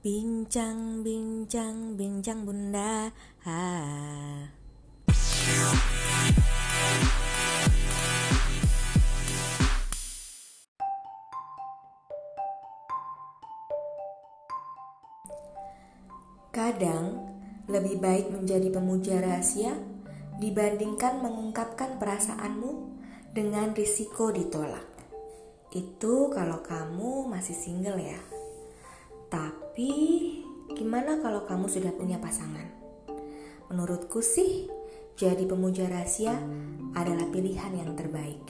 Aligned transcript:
Bincang, 0.00 1.04
bincang, 1.04 1.92
bincang 1.92 2.48
bunda 2.48 3.12
ha. 3.44 3.68
Kadang 16.48 17.04
lebih 17.68 18.00
baik 18.00 18.32
menjadi 18.32 18.72
pemuja 18.72 19.20
rahasia 19.20 19.76
dibandingkan 20.40 21.20
mengungkapkan 21.20 22.00
perasaanmu 22.00 22.72
dengan 23.36 23.76
risiko 23.76 24.32
ditolak. 24.32 24.88
Itu 25.76 26.32
kalau 26.32 26.64
kamu 26.64 27.28
masih 27.28 27.52
single 27.52 28.00
ya. 28.00 28.39
Tapi 29.30 29.90
gimana 30.74 31.22
kalau 31.22 31.46
kamu 31.46 31.70
sudah 31.70 31.94
punya 31.94 32.18
pasangan? 32.18 32.66
Menurutku 33.70 34.18
sih, 34.18 34.66
jadi 35.14 35.46
pemuja 35.46 35.86
rahasia 35.86 36.34
adalah 36.98 37.30
pilihan 37.30 37.70
yang 37.78 37.94
terbaik. 37.94 38.42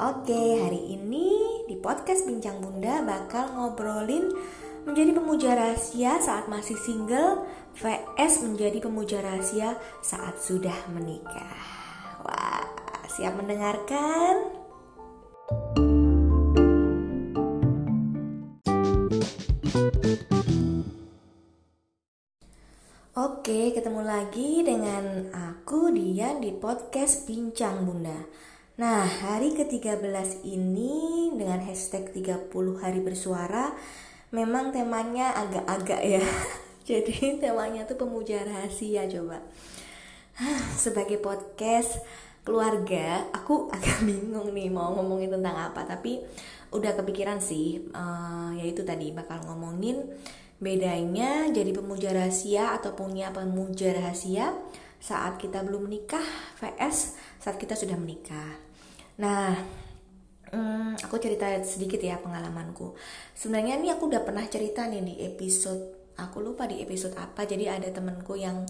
Oke, 0.00 0.64
hari 0.64 0.96
ini 0.96 1.28
di 1.68 1.76
podcast 1.76 2.24
Bincang 2.24 2.64
Bunda 2.64 3.04
bakal 3.04 3.52
ngobrolin 3.52 4.32
menjadi 4.88 5.12
pemuja 5.12 5.52
rahasia 5.52 6.16
saat 6.16 6.48
masih 6.48 6.78
single 6.80 7.44
vs 7.76 8.40
menjadi 8.48 8.80
pemuja 8.80 9.20
rahasia 9.20 9.76
saat 10.00 10.40
sudah 10.40 10.88
menikah. 10.96 11.60
Wah, 12.24 12.64
siap 13.12 13.36
mendengarkan? 13.36 14.56
Oke, 23.48 23.72
ketemu 23.80 24.04
lagi 24.04 24.60
dengan 24.60 25.24
aku 25.32 25.88
Dian 25.88 26.36
di 26.36 26.52
podcast 26.52 27.24
Bincang 27.24 27.80
Bunda. 27.88 28.28
Nah, 28.76 29.08
hari 29.08 29.56
ke-13 29.56 30.44
ini 30.44 31.32
dengan 31.32 31.56
hashtag 31.64 32.12
30 32.12 32.52
hari 32.76 33.00
bersuara 33.00 33.72
memang 34.36 34.68
temanya 34.68 35.32
agak-agak 35.32 35.96
ya. 36.04 36.20
Jadi 36.92 37.40
temanya 37.40 37.88
tuh 37.88 37.96
pemuja 37.96 38.44
rahasia 38.44 39.08
coba. 39.08 39.40
Sebagai 40.76 41.16
podcast 41.16 42.04
keluarga, 42.44 43.32
aku 43.32 43.64
agak 43.72 44.04
bingung 44.04 44.52
nih 44.52 44.68
mau 44.68 44.92
ngomongin 44.92 45.32
tentang 45.32 45.72
apa, 45.72 45.88
tapi 45.88 46.20
udah 46.68 46.92
kepikiran 47.00 47.40
sih, 47.40 47.80
uh, 47.96 48.52
yaitu 48.60 48.84
tadi 48.84 49.08
bakal 49.16 49.40
ngomongin 49.48 50.04
Bedanya 50.58 51.46
jadi 51.54 51.70
pemuja 51.70 52.10
rahasia 52.10 52.74
atau 52.74 52.98
punya 52.98 53.30
pemuja 53.30 53.94
rahasia 53.94 54.50
saat 54.98 55.38
kita 55.38 55.62
belum 55.62 55.86
menikah 55.86 56.26
vs 56.58 57.14
saat 57.38 57.56
kita 57.56 57.78
sudah 57.78 57.94
menikah. 57.94 58.58
Nah, 59.22 59.54
hmm, 60.50 60.98
aku 61.02 61.18
cerita 61.22 61.46
sedikit 61.62 62.02
ya 62.02 62.18
pengalamanku. 62.18 62.98
Sebenarnya 63.34 63.78
ini 63.78 63.94
aku 63.94 64.10
udah 64.10 64.22
pernah 64.26 64.42
cerita 64.50 64.86
nih 64.90 65.02
di 65.02 65.14
episode, 65.22 66.14
aku 66.18 66.42
lupa 66.42 66.66
di 66.66 66.82
episode 66.82 67.14
apa. 67.14 67.46
Jadi 67.46 67.70
ada 67.70 67.88
temenku 67.94 68.34
yang 68.34 68.66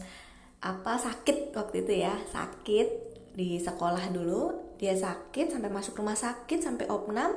apa 0.59 0.99
sakit 1.01 1.57
waktu 1.57 1.89
itu 1.89 1.93
ya, 2.05 2.15
sakit 2.29 2.89
di 3.33 3.57
sekolah 3.57 4.13
dulu. 4.13 4.77
Dia 4.79 4.95
sakit 4.95 5.57
sampai 5.57 5.71
masuk 5.73 5.97
rumah 5.99 6.15
sakit 6.15 6.61
sampai 6.61 6.87
opnam. 6.93 7.33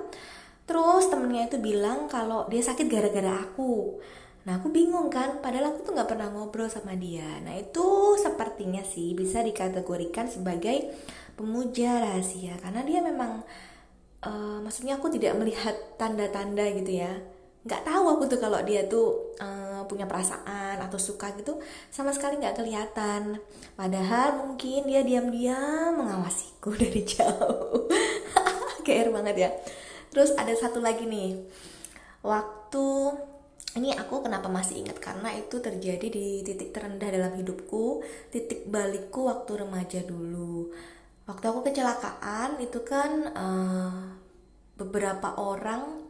Terus 0.67 1.09
temennya 1.09 1.51
itu 1.51 1.57
bilang 1.59 2.07
kalau 2.07 2.47
dia 2.47 2.63
sakit 2.63 2.87
gara-gara 2.87 3.43
aku. 3.43 3.99
Nah 4.41 4.57
aku 4.57 4.73
bingung 4.73 5.13
kan, 5.13 5.37
padahal 5.37 5.73
aku 5.73 5.85
tuh 5.85 5.93
gak 5.93 6.09
pernah 6.09 6.33
ngobrol 6.33 6.65
sama 6.65 6.97
dia. 6.97 7.27
Nah 7.45 7.53
itu 7.53 8.17
sepertinya 8.17 8.81
sih 8.81 9.13
bisa 9.13 9.45
dikategorikan 9.45 10.25
sebagai 10.25 10.89
pemuja 11.37 12.01
rahasia 12.01 12.57
karena 12.57 12.81
dia 12.81 12.99
memang, 13.05 13.45
uh, 14.25 14.57
maksudnya 14.65 14.97
aku 14.97 15.13
tidak 15.13 15.37
melihat 15.37 15.77
tanda-tanda 16.01 16.65
gitu 16.73 17.05
ya. 17.05 17.13
Gak 17.61 17.85
tahu 17.85 18.17
aku 18.17 18.25
tuh 18.25 18.41
kalau 18.41 18.57
dia 18.65 18.89
tuh 18.89 19.37
uh, 19.37 19.85
punya 19.85 20.09
perasaan 20.09 20.81
atau 20.81 20.97
suka 20.97 21.29
gitu 21.37 21.61
sama 21.93 22.09
sekali 22.09 22.41
gak 22.41 22.57
kelihatan. 22.57 23.37
Padahal 23.77 24.41
mungkin 24.41 24.89
dia 24.89 25.05
diam-diam 25.05 26.01
mengawasiku 26.01 26.73
dari 26.81 27.05
jauh. 27.05 27.85
Kayak 28.85 29.13
banget 29.13 29.35
ya. 29.37 29.49
Terus 30.09 30.33
ada 30.33 30.51
satu 30.57 30.81
lagi 30.81 31.05
nih, 31.07 31.39
waktu 32.25 33.15
ini 33.71 33.95
aku 33.95 34.19
kenapa 34.19 34.51
masih 34.51 34.83
ingat 34.83 34.99
karena 34.99 35.31
itu 35.31 35.63
terjadi 35.63 36.07
di 36.11 36.43
titik 36.43 36.75
terendah 36.75 37.07
dalam 37.07 37.31
hidupku, 37.39 38.03
titik 38.27 38.67
balikku 38.67 39.31
waktu 39.31 39.63
remaja 39.63 40.03
dulu. 40.03 40.75
Waktu 41.23 41.45
aku 41.47 41.59
kecelakaan 41.63 42.59
itu 42.59 42.83
kan 42.83 43.31
uh, 43.31 44.11
beberapa 44.75 45.39
orang 45.39 46.03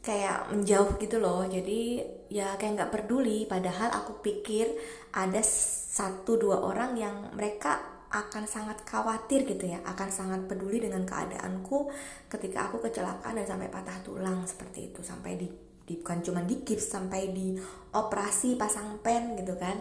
kayak 0.00 0.48
menjauh 0.48 0.96
gitu 0.96 1.20
loh. 1.20 1.44
Jadi 1.44 2.00
ya 2.32 2.56
kayak 2.56 2.72
nggak 2.72 2.92
peduli. 2.96 3.44
Padahal 3.44 3.92
aku 3.92 4.24
pikir 4.24 4.72
ada 5.12 5.44
satu 5.44 6.40
dua 6.40 6.64
orang 6.64 6.96
yang 6.96 7.36
mereka 7.36 8.00
akan 8.10 8.48
sangat 8.48 8.80
khawatir 8.88 9.44
gitu 9.44 9.70
ya, 9.70 9.78
akan 9.86 10.08
sangat 10.10 10.40
peduli 10.48 10.82
dengan 10.82 11.06
keadaanku 11.06 11.92
ketika 12.26 12.72
aku 12.72 12.82
kecelakaan 12.82 13.38
dan 13.38 13.46
sampai 13.46 13.70
patah 13.70 14.02
tulang 14.02 14.42
seperti 14.48 14.90
itu, 14.90 15.04
sampai 15.04 15.38
di 15.38 15.69
di, 15.90 15.98
bukan 15.98 16.22
cuma 16.22 16.46
di 16.46 16.62
gips 16.62 16.94
sampai 16.94 17.34
di 17.34 17.58
operasi 17.90 18.54
pasang 18.54 19.02
pen 19.02 19.34
gitu 19.34 19.58
kan. 19.58 19.74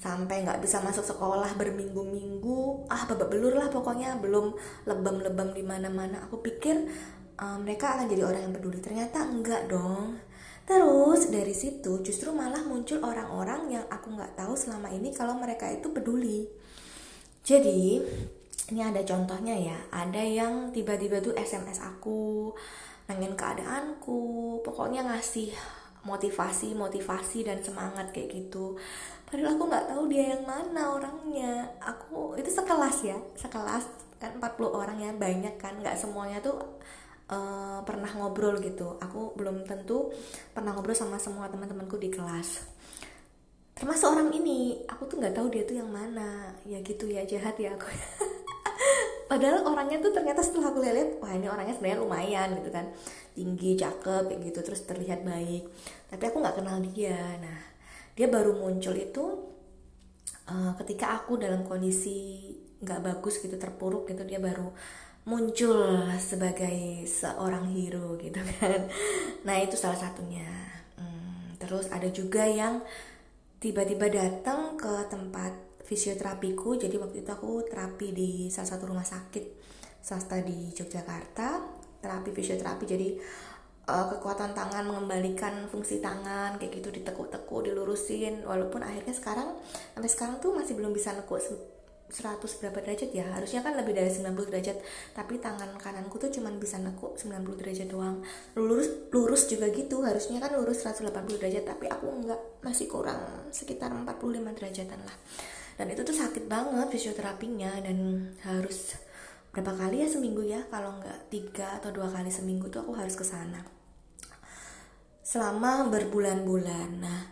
Sampai 0.00 0.40
nggak 0.40 0.64
bisa 0.64 0.80
masuk 0.80 1.04
sekolah 1.04 1.52
berminggu-minggu. 1.60 2.88
Ah 2.88 3.04
babak 3.04 3.28
belur 3.28 3.52
lah 3.52 3.68
pokoknya 3.68 4.16
belum 4.24 4.56
lebam-lebam 4.88 5.52
di 5.52 5.60
mana-mana. 5.60 6.24
Aku 6.24 6.40
pikir 6.40 6.88
um, 7.36 7.60
mereka 7.60 8.00
akan 8.00 8.08
jadi 8.08 8.24
orang 8.24 8.48
yang 8.48 8.54
peduli. 8.56 8.80
Ternyata 8.80 9.28
enggak 9.28 9.68
dong. 9.68 10.16
Terus 10.64 11.28
dari 11.28 11.52
situ 11.52 12.00
justru 12.00 12.32
malah 12.32 12.64
muncul 12.64 13.04
orang-orang 13.04 13.68
yang 13.68 13.84
aku 13.92 14.16
nggak 14.16 14.32
tahu 14.32 14.56
selama 14.56 14.88
ini 14.88 15.12
kalau 15.12 15.36
mereka 15.36 15.68
itu 15.68 15.92
peduli. 15.92 16.48
Jadi 17.44 18.00
ini 18.72 18.80
ada 18.80 19.04
contohnya 19.04 19.52
ya. 19.60 19.76
Ada 19.92 20.24
yang 20.24 20.72
tiba-tiba 20.72 21.20
tuh 21.20 21.36
SMS 21.36 21.84
aku 21.84 22.52
nanyain 23.04 23.36
keadaanku 23.36 24.20
pokoknya 24.64 25.04
ngasih 25.04 25.52
motivasi 26.04 26.76
motivasi 26.76 27.48
dan 27.48 27.64
semangat 27.64 28.12
kayak 28.12 28.32
gitu. 28.32 28.76
Padahal 29.24 29.56
aku 29.56 29.64
nggak 29.72 29.86
tahu 29.88 30.02
dia 30.12 30.36
yang 30.36 30.44
mana 30.44 31.00
orangnya. 31.00 31.64
Aku 31.80 32.36
itu 32.36 32.52
sekelas 32.52 32.96
ya 33.02 33.16
sekelas. 33.34 33.84
Kan 34.20 34.36
40 34.38 34.68
orang 34.68 34.98
ya 35.00 35.10
banyak 35.16 35.56
kan. 35.56 35.80
Nggak 35.80 35.96
semuanya 35.96 36.44
tuh 36.44 36.60
uh, 37.32 37.80
pernah 37.88 38.08
ngobrol 38.20 38.60
gitu. 38.60 39.00
Aku 39.00 39.32
belum 39.32 39.64
tentu 39.64 40.12
pernah 40.52 40.76
ngobrol 40.76 40.96
sama 40.96 41.16
semua 41.16 41.48
teman-temanku 41.48 41.96
di 41.96 42.12
kelas. 42.12 42.68
Termasuk 43.72 44.12
orang 44.12 44.28
ini. 44.36 44.84
Aku 44.84 45.08
tuh 45.08 45.18
nggak 45.18 45.34
tahu 45.40 45.48
dia 45.48 45.64
tuh 45.64 45.80
yang 45.80 45.88
mana. 45.88 46.52
Ya 46.68 46.84
gitu 46.84 47.08
ya 47.08 47.24
jahat 47.24 47.56
ya 47.56 47.72
aku 47.74 47.88
padahal 49.30 49.64
orangnya 49.66 49.98
tuh 50.00 50.12
ternyata 50.12 50.44
setelah 50.44 50.72
aku 50.72 50.84
lihat 50.84 51.20
wah 51.20 51.32
ini 51.32 51.46
orangnya 51.48 51.74
sebenarnya 51.76 52.00
lumayan 52.04 52.48
gitu 52.60 52.70
kan. 52.70 52.86
Tinggi 53.34 53.74
cakep 53.74 54.24
gitu 54.40 54.58
terus 54.62 54.84
terlihat 54.86 55.26
baik. 55.26 55.66
Tapi 56.10 56.22
aku 56.28 56.36
nggak 56.40 56.56
kenal 56.60 56.78
dia. 56.80 57.18
Nah 57.40 57.58
dia 58.14 58.26
baru 58.30 58.54
muncul 58.54 58.94
itu 58.94 59.24
uh, 60.48 60.72
ketika 60.82 61.18
aku 61.18 61.40
dalam 61.40 61.66
kondisi 61.66 62.52
nggak 62.84 63.00
bagus 63.00 63.40
gitu 63.40 63.56
terpuruk 63.56 64.06
gitu 64.12 64.22
dia 64.28 64.38
baru 64.38 64.68
muncul 65.24 66.04
sebagai 66.20 67.08
seorang 67.08 67.72
hero 67.72 68.16
gitu 68.24 68.40
kan. 68.60 68.88
Nah 69.48 69.56
itu 69.60 69.74
salah 69.74 69.96
satunya. 69.96 70.48
Hmm, 71.00 71.56
terus 71.56 71.88
ada 71.88 72.08
juga 72.12 72.44
yang 72.44 72.84
tiba-tiba 73.64 74.12
datang 74.12 74.76
ke 74.76 75.08
tempat 75.08 75.56
fisioterapiku. 75.84 76.80
Jadi 76.80 76.96
waktu 76.96 77.22
itu 77.22 77.30
aku 77.30 77.68
terapi 77.68 78.10
di 78.10 78.30
salah 78.48 78.74
satu 78.74 78.88
rumah 78.88 79.04
sakit 79.04 79.44
swasta 80.00 80.40
di 80.40 80.72
Yogyakarta 80.72 81.60
terapi 82.00 82.30
fisioterapi. 82.32 82.84
Jadi 82.84 83.08
uh, 83.88 84.06
kekuatan 84.16 84.56
tangan 84.56 84.84
mengembalikan 84.88 85.68
fungsi 85.68 86.00
tangan 86.00 86.56
kayak 86.56 86.80
gitu 86.80 86.88
ditekuk-tekuk 86.92 87.60
dilurusin. 87.68 88.44
Walaupun 88.44 88.80
akhirnya 88.84 89.12
sekarang 89.12 89.56
sampai 89.92 90.10
sekarang 90.10 90.36
tuh 90.40 90.56
masih 90.56 90.76
belum 90.76 90.92
bisa 90.96 91.12
nekuk 91.12 91.40
100 91.40 92.60
berapa 92.60 92.78
derajat 92.84 93.10
ya. 93.12 93.24
Harusnya 93.32 93.60
kan 93.64 93.76
lebih 93.76 93.96
dari 93.96 94.08
90 94.12 94.52
derajat. 94.52 94.76
Tapi 95.16 95.40
tangan 95.40 95.76
kananku 95.80 96.16
tuh 96.20 96.28
cuman 96.32 96.56
bisa 96.60 96.80
nekuk 96.80 97.16
90 97.16 97.60
derajat 97.60 97.88
doang. 97.88 98.20
Lurus 98.56 99.08
lurus 99.12 99.48
juga 99.48 99.68
gitu. 99.72 100.04
Harusnya 100.04 100.40
kan 100.40 100.52
lurus 100.56 100.84
180 100.84 101.12
derajat 101.40 101.64
tapi 101.64 101.88
aku 101.88 102.08
enggak 102.08 102.40
masih 102.60 102.88
kurang 102.88 103.48
sekitar 103.52 103.92
45 103.92 104.56
derajatan 104.56 105.00
lah 105.04 105.16
dan 105.74 105.90
itu 105.90 106.06
tuh 106.06 106.14
sakit 106.14 106.46
banget 106.46 106.86
fisioterapinya 106.86 107.82
dan 107.82 108.30
harus 108.46 108.94
berapa 109.50 109.74
kali 109.74 110.02
ya 110.02 110.08
seminggu 110.10 110.42
ya 110.42 110.62
kalau 110.70 110.98
nggak 110.98 111.30
tiga 111.30 111.78
atau 111.78 111.90
dua 111.94 112.10
kali 112.10 112.30
seminggu 112.30 112.70
tuh 112.70 112.82
aku 112.86 112.94
harus 112.94 113.14
ke 113.14 113.26
sana. 113.26 113.62
Selama 115.22 115.90
berbulan-bulan. 115.90 117.02
Nah, 117.02 117.22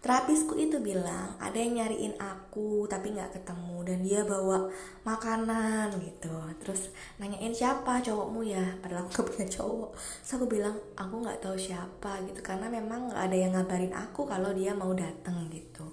terapisku 0.00 0.56
itu 0.56 0.80
bilang 0.80 1.36
ada 1.36 1.56
yang 1.56 1.80
nyariin 1.80 2.16
aku 2.16 2.84
tapi 2.88 3.16
nggak 3.16 3.36
ketemu. 3.36 3.76
Dan 3.84 3.98
dia 4.04 4.24
bawa 4.24 4.68
makanan 5.04 5.92
gitu. 6.04 6.36
Terus 6.60 6.92
nanyain 7.20 7.52
siapa 7.52 8.00
cowokmu? 8.00 8.44
Ya 8.44 8.64
padahal 8.80 9.04
aku 9.04 9.20
gak 9.20 9.26
punya 9.28 9.46
cowok. 9.48 9.90
Terus 9.96 10.32
aku 10.36 10.46
bilang 10.48 10.76
aku 10.96 11.14
nggak 11.20 11.40
tahu 11.40 11.56
siapa 11.56 12.20
gitu. 12.28 12.40
Karena 12.44 12.68
memang 12.68 13.12
nggak 13.12 13.24
ada 13.24 13.36
yang 13.36 13.52
ngabarin 13.56 13.92
aku 13.92 14.28
kalau 14.28 14.52
dia 14.56 14.72
mau 14.72 14.92
datang 14.92 15.48
gitu 15.52 15.84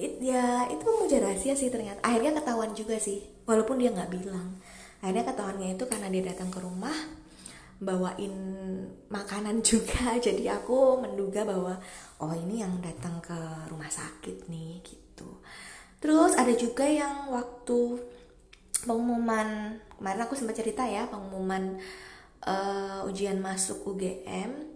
It, 0.00 0.16
ya 0.24 0.64
itu 0.72 0.80
memuja 0.80 1.20
rahasia 1.20 1.52
sih 1.52 1.68
ternyata. 1.68 2.00
Akhirnya 2.00 2.32
ketahuan 2.40 2.72
juga 2.72 2.96
sih 2.96 3.20
walaupun 3.44 3.76
dia 3.76 3.92
nggak 3.92 4.08
bilang. 4.08 4.56
Akhirnya 5.04 5.28
ketahuannya 5.28 5.76
itu 5.76 5.84
karena 5.84 6.08
dia 6.08 6.22
datang 6.32 6.48
ke 6.48 6.60
rumah 6.64 6.96
bawain 7.80 8.34
makanan 9.12 9.60
juga. 9.70 10.16
Jadi 10.16 10.48
aku 10.48 11.04
menduga 11.04 11.44
bahwa 11.44 11.76
oh 12.24 12.32
ini 12.32 12.64
yang 12.64 12.80
datang 12.80 13.20
ke 13.20 13.36
rumah 13.68 13.92
sakit 13.92 14.48
nih 14.48 14.80
gitu. 14.80 15.28
Terus 16.00 16.32
ada 16.32 16.52
juga 16.56 16.88
yang 16.88 17.28
waktu 17.28 18.00
pengumuman 18.88 19.76
kemarin 20.00 20.24
aku 20.24 20.32
sempat 20.32 20.56
cerita 20.56 20.88
ya 20.88 21.04
pengumuman 21.12 21.76
uh, 22.48 23.04
ujian 23.04 23.36
masuk 23.36 23.84
UGM 23.84 24.69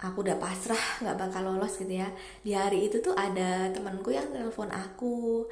aku 0.00 0.24
udah 0.24 0.36
pasrah 0.40 0.84
nggak 1.04 1.16
bakal 1.16 1.42
lolos 1.44 1.76
gitu 1.76 2.00
ya 2.00 2.08
di 2.40 2.56
hari 2.56 2.88
itu 2.88 3.04
tuh 3.04 3.12
ada 3.12 3.68
temanku 3.70 4.10
yang 4.12 4.28
telepon 4.32 4.72
aku 4.72 5.46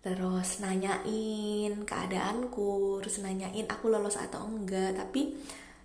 terus 0.00 0.64
nanyain 0.64 1.84
keadaanku 1.84 3.04
terus 3.04 3.20
nanyain 3.20 3.68
aku 3.68 3.92
lolos 3.92 4.16
atau 4.16 4.48
enggak 4.48 4.96
tapi 4.96 5.36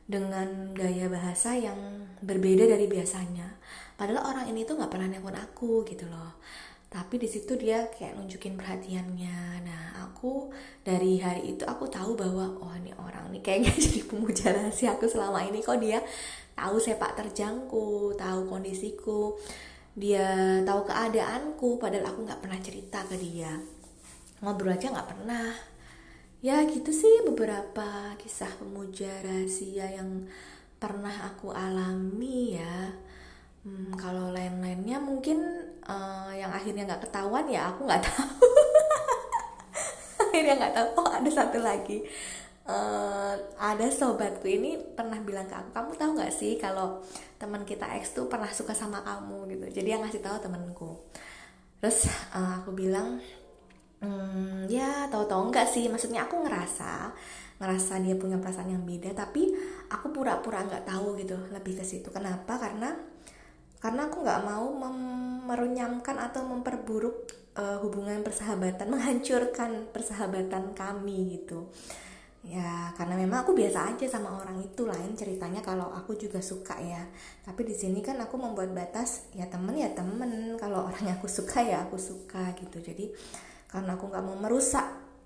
dengan 0.06 0.69
gaya 0.78 1.10
bahasa 1.10 1.57
yang 1.57 2.06
berbeda 2.22 2.69
dari 2.69 2.86
biasanya. 2.86 3.57
Padahal 3.98 4.38
orang 4.38 4.46
ini 4.54 4.62
tuh 4.62 4.78
nggak 4.78 4.92
pernah 4.94 5.10
nelfon 5.10 5.34
aku 5.34 5.81
gitu 5.90 6.06
loh. 6.06 6.38
Tapi 6.86 7.18
di 7.19 7.28
situ 7.28 7.57
dia 7.57 7.90
kayak 7.90 8.16
nunjukin 8.16 8.56
perhatiannya. 8.56 9.66
Nah, 9.66 10.06
aku 10.06 10.54
dari 10.86 11.19
hari 11.19 11.57
itu 11.57 11.66
aku 11.66 11.90
tahu 11.90 12.13
bahwa 12.13 12.56
oh 12.62 12.74
ini 12.78 12.94
orang 12.96 13.34
nih 13.34 13.42
kayaknya 13.42 13.74
jadi 13.90 14.02
pemuja 14.06 14.54
rahasia 14.54 14.96
aku 14.96 15.10
selama 15.10 15.42
ini 15.44 15.60
kok 15.60 15.81
dia 15.81 16.00
tahu 16.56 16.80
sepak 16.80 17.19
terjangku, 17.19 18.16
tahu 18.16 18.48
kondisiku, 18.50 19.36
dia 19.94 20.60
tahu 20.63 20.88
keadaanku. 20.88 21.78
Padahal 21.78 22.10
aku 22.10 22.19
nggak 22.25 22.42
pernah 22.42 22.60
cerita 22.63 23.04
ke 23.06 23.19
dia. 23.19 23.52
Ngobrol 24.42 24.75
aja 24.75 24.92
nggak 24.92 25.10
pernah 25.12 25.75
ya 26.46 26.62
gitu 26.69 26.94
sih 26.94 27.25
beberapa 27.25 28.13
kisah 28.22 28.62
pemuja 28.62 29.10
rahasia 29.25 29.98
yang 29.98 30.30
pernah 30.78 31.34
aku 31.34 31.50
alami 31.50 32.54
ya 32.54 32.94
hmm, 33.66 33.98
kalau 33.98 34.30
lain-lainnya 34.30 35.02
mungkin 35.02 35.42
uh, 35.90 36.30
yang 36.38 36.54
akhirnya 36.54 36.86
nggak 36.86 37.10
ketahuan 37.10 37.50
ya 37.50 37.74
aku 37.74 37.90
nggak 37.90 38.04
tahu 38.06 38.46
akhirnya 40.30 40.54
nggak 40.54 40.74
tahu 40.78 40.88
oh 41.02 41.10
ada 41.10 41.31
satu 41.34 41.57
lagi 41.66 42.06
uh, 42.66 43.34
ada 43.58 43.88
sobatku 43.90 44.46
ini 44.50 44.78
pernah 44.98 45.22
bilang 45.22 45.46
ke 45.46 45.56
aku 45.56 45.70
kamu 45.72 45.92
tahu 45.98 46.12
nggak 46.18 46.34
sih 46.34 46.58
kalau 46.58 47.02
teman 47.38 47.62
kita 47.64 47.86
X 48.02 48.18
tuh 48.18 48.26
pernah 48.26 48.50
suka 48.50 48.74
sama 48.74 49.02
kamu? 49.06 49.50
Gitu. 49.54 49.82
Jadi 49.82 49.88
yang 49.94 50.02
ngasih 50.06 50.22
tahu 50.22 50.38
temanku. 50.42 50.92
Terus 51.80 52.10
uh, 52.34 52.62
aku 52.62 52.74
bilang 52.74 53.22
hmm, 54.02 54.66
ya 54.70 55.06
tahu-tahu 55.10 55.54
enggak 55.54 55.70
sih? 55.70 55.86
Maksudnya 55.88 56.26
aku 56.26 56.42
ngerasa 56.42 57.14
ngerasa 57.56 58.04
dia 58.04 58.20
punya 58.20 58.36
perasaan 58.36 58.68
yang 58.68 58.84
beda 58.84 59.16
tapi 59.16 59.48
aku 59.88 60.12
pura-pura 60.12 60.68
nggak 60.68 60.92
tahu 60.92 61.16
gitu 61.22 61.38
lebih 61.54 61.80
ke 61.80 61.86
situ. 61.86 62.10
Kenapa? 62.12 62.60
Karena 62.60 62.92
karena 63.80 64.10
aku 64.10 64.26
nggak 64.26 64.42
mau 64.44 64.66
merunyamkan 65.46 66.18
atau 66.18 66.42
memperburuk 66.50 67.30
uh, 67.54 67.78
hubungan 67.86 68.26
persahabatan 68.26 68.90
menghancurkan 68.94 69.94
persahabatan 69.94 70.74
kami 70.74 71.38
gitu 71.38 71.70
ya 72.45 72.94
karena 72.94 73.18
memang 73.18 73.42
aku 73.42 73.57
biasa 73.57 73.97
aja 73.97 74.06
sama 74.06 74.30
orang 74.30 74.62
itu 74.62 74.86
lain 74.86 75.18
ceritanya 75.18 75.65
kalau 75.65 75.89
aku 75.89 76.13
juga 76.13 76.38
suka 76.38 76.77
ya. 76.77 77.01
Tapi 77.42 77.65
di 77.65 77.74
sini 77.74 78.06
kan 78.06 78.21
aku 78.21 78.38
membuat 78.38 78.69
batas 78.71 79.33
ya 79.33 79.50
temen 79.50 79.74
ya 79.74 79.89
temen. 79.97 80.53
Kalau 80.62 80.86
orang 80.86 81.01
yang 81.01 81.18
aku 81.18 81.25
suka 81.25 81.65
ya 81.65 81.81
aku 81.89 81.97
suka 81.97 82.53
gitu. 82.53 82.77
Jadi 82.80 83.09
karena 83.65 83.97
aku 83.97 84.13
nggak 84.13 84.24
mau 84.24 84.38
merusak 84.38 84.86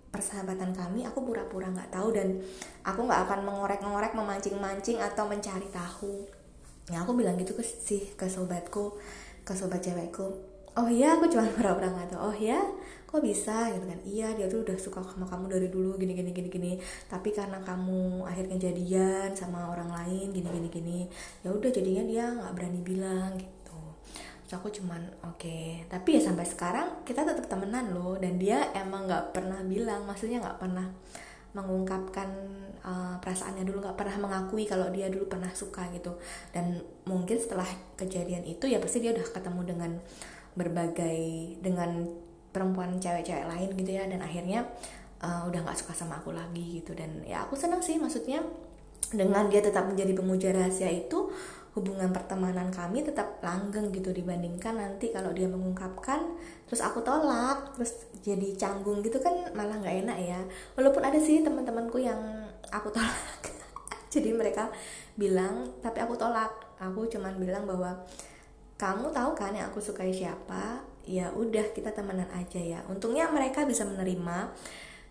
persahabatan 0.10 0.74
kami 0.74 1.06
aku 1.06 1.22
pura-pura 1.22 1.70
nggak 1.70 1.94
tahu 1.94 2.10
dan 2.16 2.42
aku 2.82 3.06
nggak 3.06 3.22
akan 3.30 3.40
mengorek-ngorek 3.46 4.16
memancing-mancing 4.16 5.04
atau 5.04 5.28
mencari 5.28 5.68
tahu. 5.70 6.24
Ya 6.90 7.04
aku 7.04 7.14
bilang 7.14 7.38
gitu 7.38 7.54
ke 7.54 7.62
sih 7.62 8.16
ke 8.16 8.26
sobatku 8.26 8.98
ke 9.46 9.54
sobat 9.54 9.86
cewekku 9.86 10.49
oh 10.80 10.88
iya 10.88 11.20
aku 11.20 11.28
cuma 11.28 11.44
pura-pura 11.56 11.92
nggak 11.92 12.16
tahu. 12.16 12.32
Oh 12.32 12.36
ya 12.36 12.60
kok 13.04 13.20
bisa? 13.20 13.68
Gitu 13.76 13.86
kan. 13.86 14.00
Iya 14.08 14.28
dia 14.40 14.48
tuh 14.48 14.64
udah 14.64 14.78
suka 14.80 15.04
sama 15.04 15.28
kamu 15.28 15.46
dari 15.52 15.68
dulu 15.68 16.00
gini 16.00 16.16
gini 16.16 16.32
gini 16.32 16.48
gini. 16.48 16.72
Tapi 17.12 17.36
karena 17.36 17.60
kamu 17.60 18.24
akhirnya 18.24 18.58
jadian 18.58 19.30
sama 19.36 19.68
orang 19.76 19.92
lain 19.92 20.32
gini 20.32 20.48
gini 20.48 20.70
gini 20.72 21.00
ya 21.44 21.52
udah 21.52 21.70
jadinya 21.70 22.04
dia 22.08 22.26
nggak 22.32 22.54
berani 22.56 22.80
bilang 22.86 23.36
gitu. 23.36 23.80
Terus 24.48 24.54
aku 24.56 24.70
cuman 24.72 25.02
oke. 25.28 25.38
Okay. 25.42 25.84
tapi 25.92 26.18
ya 26.18 26.22
sampai 26.24 26.46
sekarang 26.48 27.04
kita 27.04 27.28
tetap 27.28 27.46
temenan 27.52 27.92
loh 27.92 28.16
dan 28.18 28.40
dia 28.40 28.72
emang 28.74 29.06
nggak 29.06 29.36
pernah 29.36 29.60
bilang 29.68 30.08
maksudnya 30.08 30.40
nggak 30.42 30.60
pernah 30.62 30.88
mengungkapkan 31.50 32.30
uh, 32.86 33.18
perasaannya 33.18 33.66
dulu 33.66 33.82
nggak 33.82 33.98
pernah 33.98 34.22
mengakui 34.22 34.70
kalau 34.70 34.86
dia 34.94 35.10
dulu 35.10 35.26
pernah 35.26 35.50
suka 35.50 35.90
gitu. 35.90 36.14
Dan 36.54 36.78
mungkin 37.10 37.42
setelah 37.42 37.66
kejadian 37.98 38.46
itu 38.46 38.70
ya 38.70 38.78
pasti 38.78 39.02
dia 39.02 39.18
udah 39.18 39.26
ketemu 39.26 39.62
dengan 39.66 39.92
berbagai 40.60 41.20
dengan 41.64 42.04
perempuan 42.52 43.00
cewek-cewek 43.00 43.48
lain 43.48 43.70
gitu 43.80 43.96
ya 43.96 44.04
dan 44.12 44.20
akhirnya 44.20 44.68
uh, 45.24 45.48
udah 45.48 45.64
nggak 45.64 45.80
suka 45.80 45.96
sama 45.96 46.20
aku 46.20 46.36
lagi 46.36 46.84
gitu. 46.84 46.92
Dan 46.92 47.24
ya 47.24 47.48
aku 47.48 47.56
senang 47.56 47.80
sih 47.80 47.96
maksudnya 47.96 48.44
dengan 49.10 49.48
dia 49.48 49.64
tetap 49.64 49.88
menjadi 49.88 50.12
pemuja 50.12 50.52
rahasia 50.52 50.92
itu 50.92 51.32
hubungan 51.78 52.10
pertemanan 52.10 52.74
kami 52.74 53.06
tetap 53.06 53.40
langgeng 53.46 53.94
gitu 53.94 54.10
dibandingkan 54.10 54.74
nanti 54.76 55.14
kalau 55.14 55.30
dia 55.32 55.46
mengungkapkan 55.46 56.36
terus 56.66 56.82
aku 56.82 57.00
tolak 57.06 57.78
terus 57.78 58.10
jadi 58.26 58.58
canggung 58.58 59.06
gitu 59.06 59.22
kan 59.22 59.54
malah 59.54 59.78
nggak 59.80 59.96
enak 60.06 60.18
ya. 60.20 60.40
Walaupun 60.76 61.02
ada 61.06 61.18
sih 61.22 61.46
teman-temanku 61.46 62.02
yang 62.02 62.20
aku 62.74 62.90
tolak. 62.96 63.42
Jadi 64.10 64.34
mereka 64.34 64.74
bilang 65.16 65.70
tapi 65.80 66.02
aku 66.02 66.18
tolak. 66.18 66.52
Aku 66.80 67.06
cuman 67.12 67.36
bilang 67.38 67.68
bahwa 67.68 67.92
kamu 68.80 69.12
tahu 69.12 69.36
kan 69.36 69.52
yang 69.52 69.68
aku 69.68 69.84
sukai 69.84 70.16
siapa? 70.16 70.80
Ya 71.04 71.28
udah 71.36 71.76
kita 71.76 71.92
temenan 71.92 72.32
aja 72.32 72.64
ya. 72.64 72.80
Untungnya 72.88 73.28
mereka 73.28 73.68
bisa 73.68 73.84
menerima 73.84 74.56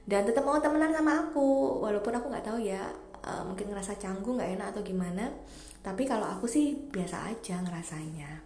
dan 0.09 0.25
tetap 0.25 0.41
mau 0.49 0.57
temenan 0.57 0.97
sama 0.97 1.29
aku. 1.29 1.85
Walaupun 1.85 2.17
aku 2.17 2.33
nggak 2.33 2.49
tahu 2.49 2.65
ya 2.65 2.81
uh, 3.29 3.45
mungkin 3.45 3.69
ngerasa 3.69 4.01
canggung 4.01 4.41
nggak 4.41 4.57
enak 4.57 4.67
atau 4.73 4.81
gimana. 4.81 5.29
Tapi 5.85 6.09
kalau 6.09 6.25
aku 6.25 6.49
sih 6.49 6.81
biasa 6.89 7.29
aja 7.29 7.61
ngerasanya. 7.61 8.41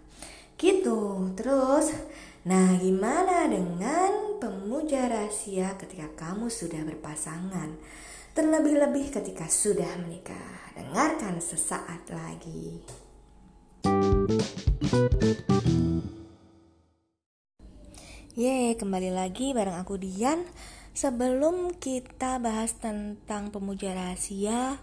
Gitu. 0.59 1.31
Terus 1.39 1.95
nah 2.43 2.75
gimana 2.75 3.47
dengan 3.47 4.43
pemuja 4.43 5.07
rahasia 5.07 5.79
ketika 5.79 6.11
kamu 6.19 6.51
sudah 6.51 6.83
berpasangan? 6.83 7.79
Terlebih-lebih 8.35 9.15
ketika 9.15 9.47
sudah 9.47 10.03
menikah. 10.03 10.75
Dengarkan 10.75 11.39
sesaat 11.39 12.11
lagi 12.11 12.83
Yeay, 18.37 18.77
kembali 18.77 19.09
lagi 19.09 19.57
bareng 19.57 19.81
aku 19.81 19.97
Dian. 19.97 20.45
Sebelum 20.93 21.81
kita 21.81 22.37
bahas 22.37 22.77
tentang 22.77 23.49
pemuja 23.49 23.97
rahasia, 23.97 24.77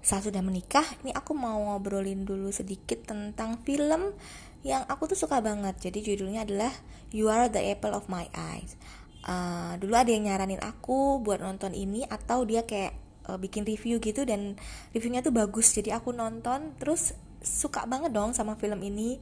saat 0.00 0.24
sudah 0.24 0.40
menikah 0.40 0.88
ini 1.04 1.12
aku 1.12 1.36
mau 1.36 1.60
ngobrolin 1.68 2.24
dulu 2.24 2.48
sedikit 2.48 3.04
tentang 3.04 3.60
film 3.60 4.16
yang 4.64 4.88
aku 4.88 5.12
tuh 5.12 5.20
suka 5.20 5.44
banget. 5.44 5.76
Jadi 5.84 6.00
judulnya 6.00 6.48
adalah 6.48 6.72
You 7.12 7.28
Are 7.28 7.52
the 7.52 7.60
Apple 7.60 7.92
of 7.92 8.08
My 8.08 8.32
Eyes. 8.32 8.80
Uh, 9.20 9.76
dulu 9.76 10.00
ada 10.00 10.08
yang 10.08 10.32
nyaranin 10.32 10.64
aku 10.64 11.20
buat 11.20 11.44
nonton 11.44 11.76
ini 11.76 12.08
atau 12.08 12.48
dia 12.48 12.64
kayak 12.64 12.96
uh, 13.28 13.36
bikin 13.36 13.68
review 13.68 14.00
gitu 14.00 14.24
dan 14.24 14.56
reviewnya 14.96 15.20
tuh 15.20 15.36
bagus. 15.36 15.76
Jadi 15.76 15.92
aku 15.92 16.16
nonton 16.16 16.72
terus 16.80 17.12
suka 17.44 17.84
banget 17.84 18.14
dong 18.14 18.32
sama 18.32 18.56
film 18.56 18.80
ini. 18.82 19.18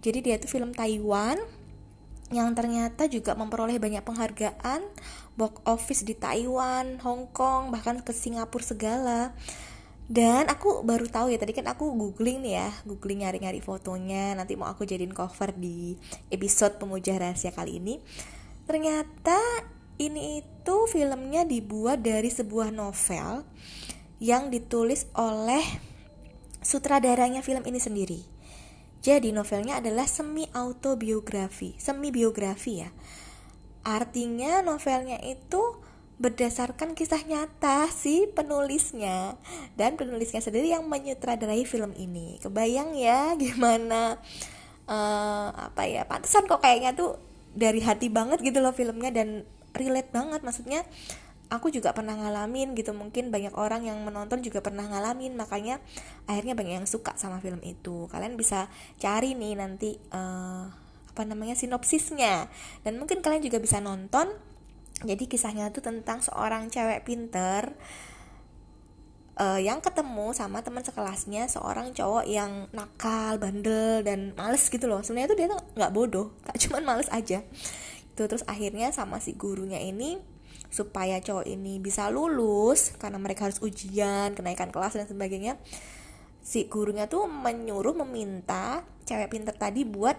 Jadi 0.00 0.18
dia 0.24 0.36
tuh 0.38 0.50
film 0.50 0.72
Taiwan 0.72 1.38
yang 2.32 2.50
ternyata 2.56 3.06
juga 3.06 3.36
memperoleh 3.36 3.76
banyak 3.76 4.02
penghargaan 4.02 4.82
box 5.36 5.60
office 5.68 6.02
di 6.02 6.16
Taiwan, 6.16 6.98
Hong 7.04 7.28
Kong, 7.30 7.68
bahkan 7.70 8.00
ke 8.00 8.10
Singapura 8.10 8.64
segala. 8.64 9.20
Dan 10.04 10.52
aku 10.52 10.84
baru 10.84 11.08
tahu 11.08 11.32
ya 11.32 11.40
tadi 11.40 11.56
kan 11.56 11.64
aku 11.64 11.96
googling 11.96 12.44
nih 12.44 12.60
ya 12.60 12.68
googling 12.84 13.24
nyari-nyari 13.24 13.64
fotonya 13.64 14.36
nanti 14.36 14.52
mau 14.52 14.68
aku 14.68 14.84
jadiin 14.84 15.16
cover 15.16 15.56
di 15.56 15.96
episode 16.28 16.76
pemuja 16.76 17.16
rahasia 17.16 17.56
kali 17.56 17.80
ini. 17.80 18.04
Ternyata 18.68 19.40
ini 19.96 20.44
itu 20.44 20.76
filmnya 20.92 21.48
dibuat 21.48 22.04
dari 22.04 22.28
sebuah 22.28 22.68
novel 22.68 23.48
yang 24.20 24.52
ditulis 24.52 25.08
oleh 25.16 25.64
sutradaranya 26.64 27.44
film 27.44 27.62
ini 27.68 27.78
sendiri 27.78 28.20
Jadi 29.04 29.36
novelnya 29.36 29.84
adalah 29.84 30.08
semi 30.08 30.48
autobiografi, 30.56 31.76
semi 31.76 32.08
biografi 32.08 32.80
ya. 32.80 32.88
Artinya 33.84 34.64
novelnya 34.64 35.20
itu 35.20 35.60
berdasarkan 36.16 36.96
kisah 36.96 37.20
nyata 37.28 37.84
si 37.92 38.24
penulisnya 38.32 39.36
dan 39.76 40.00
penulisnya 40.00 40.40
sendiri 40.40 40.72
yang 40.72 40.88
menyutradarai 40.88 41.68
film 41.68 41.92
ini. 42.00 42.40
Kebayang 42.40 42.96
ya 42.96 43.36
gimana 43.36 44.16
uh, 44.88 45.48
apa 45.52 45.84
ya? 45.84 46.08
Pantesan 46.08 46.48
kok 46.48 46.64
kayaknya 46.64 46.96
tuh 46.96 47.20
dari 47.52 47.84
hati 47.84 48.08
banget 48.08 48.40
gitu 48.40 48.64
loh 48.64 48.72
filmnya 48.72 49.12
dan 49.12 49.44
relate 49.74 50.10
banget 50.10 50.40
maksudnya 50.42 50.80
aku 51.52 51.68
juga 51.72 51.92
pernah 51.92 52.16
ngalamin 52.16 52.76
gitu. 52.78 52.92
Mungkin 52.96 53.28
banyak 53.28 53.54
orang 53.56 53.84
yang 53.84 54.00
menonton 54.04 54.40
juga 54.40 54.64
pernah 54.64 54.86
ngalamin. 54.88 55.36
Makanya 55.36 55.80
akhirnya 56.28 56.56
banyak 56.56 56.84
yang 56.84 56.88
suka 56.88 57.16
sama 57.16 57.40
film 57.40 57.60
itu. 57.64 58.06
Kalian 58.08 58.38
bisa 58.38 58.68
cari 59.00 59.36
nih 59.36 59.54
nanti 59.58 59.96
uh, 60.12 60.64
apa 61.14 61.22
namanya 61.26 61.56
sinopsisnya. 61.58 62.48
Dan 62.86 62.96
mungkin 63.02 63.20
kalian 63.20 63.44
juga 63.44 63.60
bisa 63.60 63.80
nonton. 63.80 64.30
Jadi 65.04 65.26
kisahnya 65.26 65.68
itu 65.68 65.82
tentang 65.82 66.22
seorang 66.22 66.70
cewek 66.70 67.02
pinter 67.04 67.74
uh, 69.38 69.60
yang 69.60 69.82
ketemu 69.82 70.30
sama 70.34 70.62
teman 70.62 70.86
sekelasnya 70.86 71.50
seorang 71.50 71.90
cowok 71.90 72.24
yang 72.26 72.70
nakal, 72.70 73.38
bandel 73.38 74.02
dan 74.06 74.32
males 74.38 74.66
gitu 74.70 74.86
loh. 74.86 75.02
Sebenarnya 75.02 75.30
tuh 75.34 75.38
dia 75.38 75.48
tuh 75.50 75.60
nggak 75.74 75.92
bodoh, 75.92 76.34
tak 76.46 76.56
cuman 76.66 76.82
males 76.86 77.10
aja. 77.10 77.42
Itu 78.14 78.22
terus 78.30 78.46
akhirnya 78.46 78.94
sama 78.94 79.18
si 79.18 79.34
gurunya 79.34 79.82
ini 79.82 80.33
supaya 80.74 81.22
cowok 81.22 81.46
ini 81.46 81.78
bisa 81.78 82.10
lulus 82.10 82.98
karena 82.98 83.22
mereka 83.22 83.46
harus 83.46 83.62
ujian, 83.62 84.34
kenaikan 84.34 84.74
kelas 84.74 84.98
dan 84.98 85.06
sebagainya. 85.06 85.54
Si 86.42 86.66
gurunya 86.66 87.06
tuh 87.06 87.30
menyuruh 87.30 87.94
meminta 88.02 88.82
cewek 89.06 89.30
pinter 89.30 89.54
tadi 89.54 89.86
buat 89.86 90.18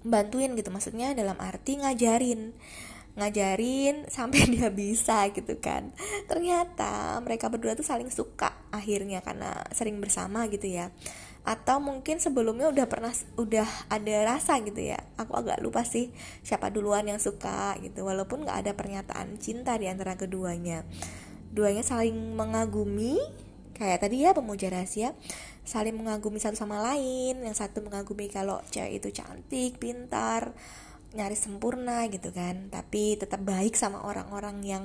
bantuin 0.00 0.56
gitu 0.56 0.72
maksudnya 0.72 1.12
dalam 1.12 1.36
arti 1.36 1.76
ngajarin 1.76 2.56
ngajarin 3.20 4.06
sampai 4.16 4.48
dia 4.48 4.72
bisa 4.72 5.28
gitu 5.28 5.60
kan 5.60 5.92
ternyata 6.24 7.20
mereka 7.20 7.52
berdua 7.52 7.76
tuh 7.76 7.84
saling 7.84 8.08
suka 8.08 8.54
akhirnya 8.72 9.20
karena 9.20 9.60
sering 9.76 10.00
bersama 10.00 10.48
gitu 10.48 10.70
ya 10.70 10.88
atau 11.40 11.80
mungkin 11.80 12.20
sebelumnya 12.20 12.68
udah 12.68 12.84
pernah 12.84 13.12
udah 13.40 13.68
ada 13.88 14.14
rasa 14.28 14.60
gitu 14.60 14.80
ya. 14.92 15.00
Aku 15.16 15.32
agak 15.32 15.58
lupa 15.64 15.82
sih 15.88 16.12
siapa 16.44 16.68
duluan 16.68 17.08
yang 17.08 17.16
suka 17.16 17.76
gitu. 17.80 18.04
Walaupun 18.04 18.44
nggak 18.44 18.58
ada 18.66 18.72
pernyataan 18.76 19.40
cinta 19.40 19.74
di 19.80 19.88
antara 19.88 20.20
keduanya. 20.20 20.84
Duanya 21.50 21.80
saling 21.80 22.36
mengagumi 22.36 23.16
kayak 23.72 24.04
tadi 24.04 24.28
ya 24.28 24.36
pemuja 24.36 24.68
rahasia. 24.68 25.16
Saling 25.64 25.96
mengagumi 25.96 26.36
satu 26.36 26.60
sama 26.60 26.78
lain. 26.84 27.40
Yang 27.40 27.64
satu 27.64 27.80
mengagumi 27.80 28.28
kalau 28.28 28.60
cewek 28.68 29.00
itu 29.00 29.08
cantik 29.10 29.80
pintar 29.80 30.52
nyaris 31.16 31.40
sempurna 31.40 32.04
gitu 32.12 32.36
kan. 32.36 32.68
Tapi 32.68 33.16
tetap 33.16 33.40
baik 33.40 33.80
sama 33.80 34.04
orang-orang 34.04 34.60
yang 34.60 34.84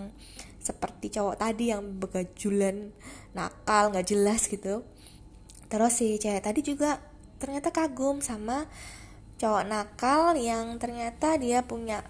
seperti 0.63 1.13
cowok 1.13 1.38
tadi 1.38 1.69
yang 1.69 2.01
begajulan 2.01 2.89
nakal 3.38 3.93
nggak 3.93 4.09
jelas 4.09 4.50
gitu 4.50 4.81
terus 5.67 5.98
si 5.98 6.15
cewek 6.22 6.45
tadi 6.45 6.62
juga 6.62 7.01
ternyata 7.41 7.74
kagum 7.74 8.24
sama 8.24 8.65
cowok 9.36 9.63
nakal 9.67 10.39
yang 10.39 10.79
ternyata 10.79 11.36
dia 11.36 11.65
punya 11.67 12.05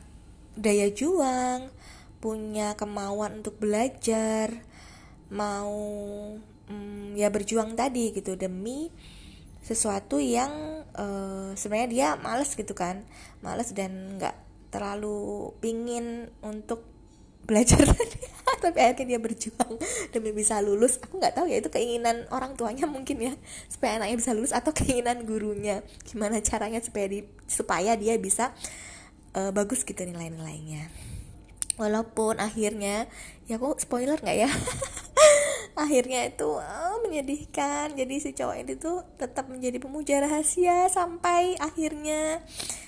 daya 0.55 0.87
juang 0.93 1.73
punya 2.21 2.77
kemauan 2.77 3.41
untuk 3.43 3.57
belajar 3.59 4.63
mau 5.29 5.75
mm, 6.69 7.17
ya 7.17 7.29
berjuang 7.33 7.73
tadi 7.73 8.13
gitu 8.13 8.37
demi 8.37 8.93
sesuatu 9.65 10.21
yang 10.21 10.85
uh, 10.93 11.49
sebenarnya 11.57 11.89
dia 11.89 12.09
males 12.21 12.53
gitu 12.53 12.77
kan 12.77 13.01
males 13.41 13.73
dan 13.73 14.21
nggak 14.21 14.37
terlalu 14.69 15.53
pingin 15.57 16.29
untuk 16.45 16.85
belajar 17.49 17.85
tapi 18.65 18.81
akhirnya 18.81 19.15
dia 19.15 19.19
berjuang 19.21 19.77
demi 20.13 20.33
bisa 20.33 20.57
lulus. 20.65 20.97
Aku 21.05 21.21
nggak 21.21 21.37
tahu 21.37 21.45
ya 21.45 21.61
itu 21.61 21.69
keinginan 21.69 22.25
orang 22.33 22.57
tuanya 22.57 22.89
mungkin 22.89 23.21
ya 23.21 23.33
supaya 23.73 24.01
anaknya 24.01 24.17
bisa 24.17 24.31
lulus 24.33 24.53
atau 24.53 24.73
keinginan 24.77 25.21
gurunya. 25.29 25.85
Gimana 26.01 26.41
caranya 26.41 26.81
supaya 26.81 27.05
di, 27.05 27.21
supaya 27.45 27.93
dia 27.93 28.17
bisa 28.17 28.49
uh, 29.37 29.53
bagus 29.53 29.85
gitu 29.85 30.01
nilai-nilainya. 30.01 30.89
Walaupun 31.77 32.41
akhirnya 32.41 33.05
ya 33.45 33.61
aku 33.61 33.77
spoiler 33.77 34.17
nggak 34.17 34.37
ya? 34.47 34.49
Akhirnya 35.75 36.31
itu 36.31 36.47
oh, 36.55 36.97
menyedihkan. 37.03 37.99
Jadi 37.99 38.15
si 38.23 38.31
cowok 38.31 38.55
ini 38.63 38.73
tuh 38.79 39.03
tetap 39.19 39.51
menjadi 39.51 39.77
pemuja 39.83 40.23
rahasia 40.23 40.87
sampai 40.87 41.59
akhirnya 41.59 42.39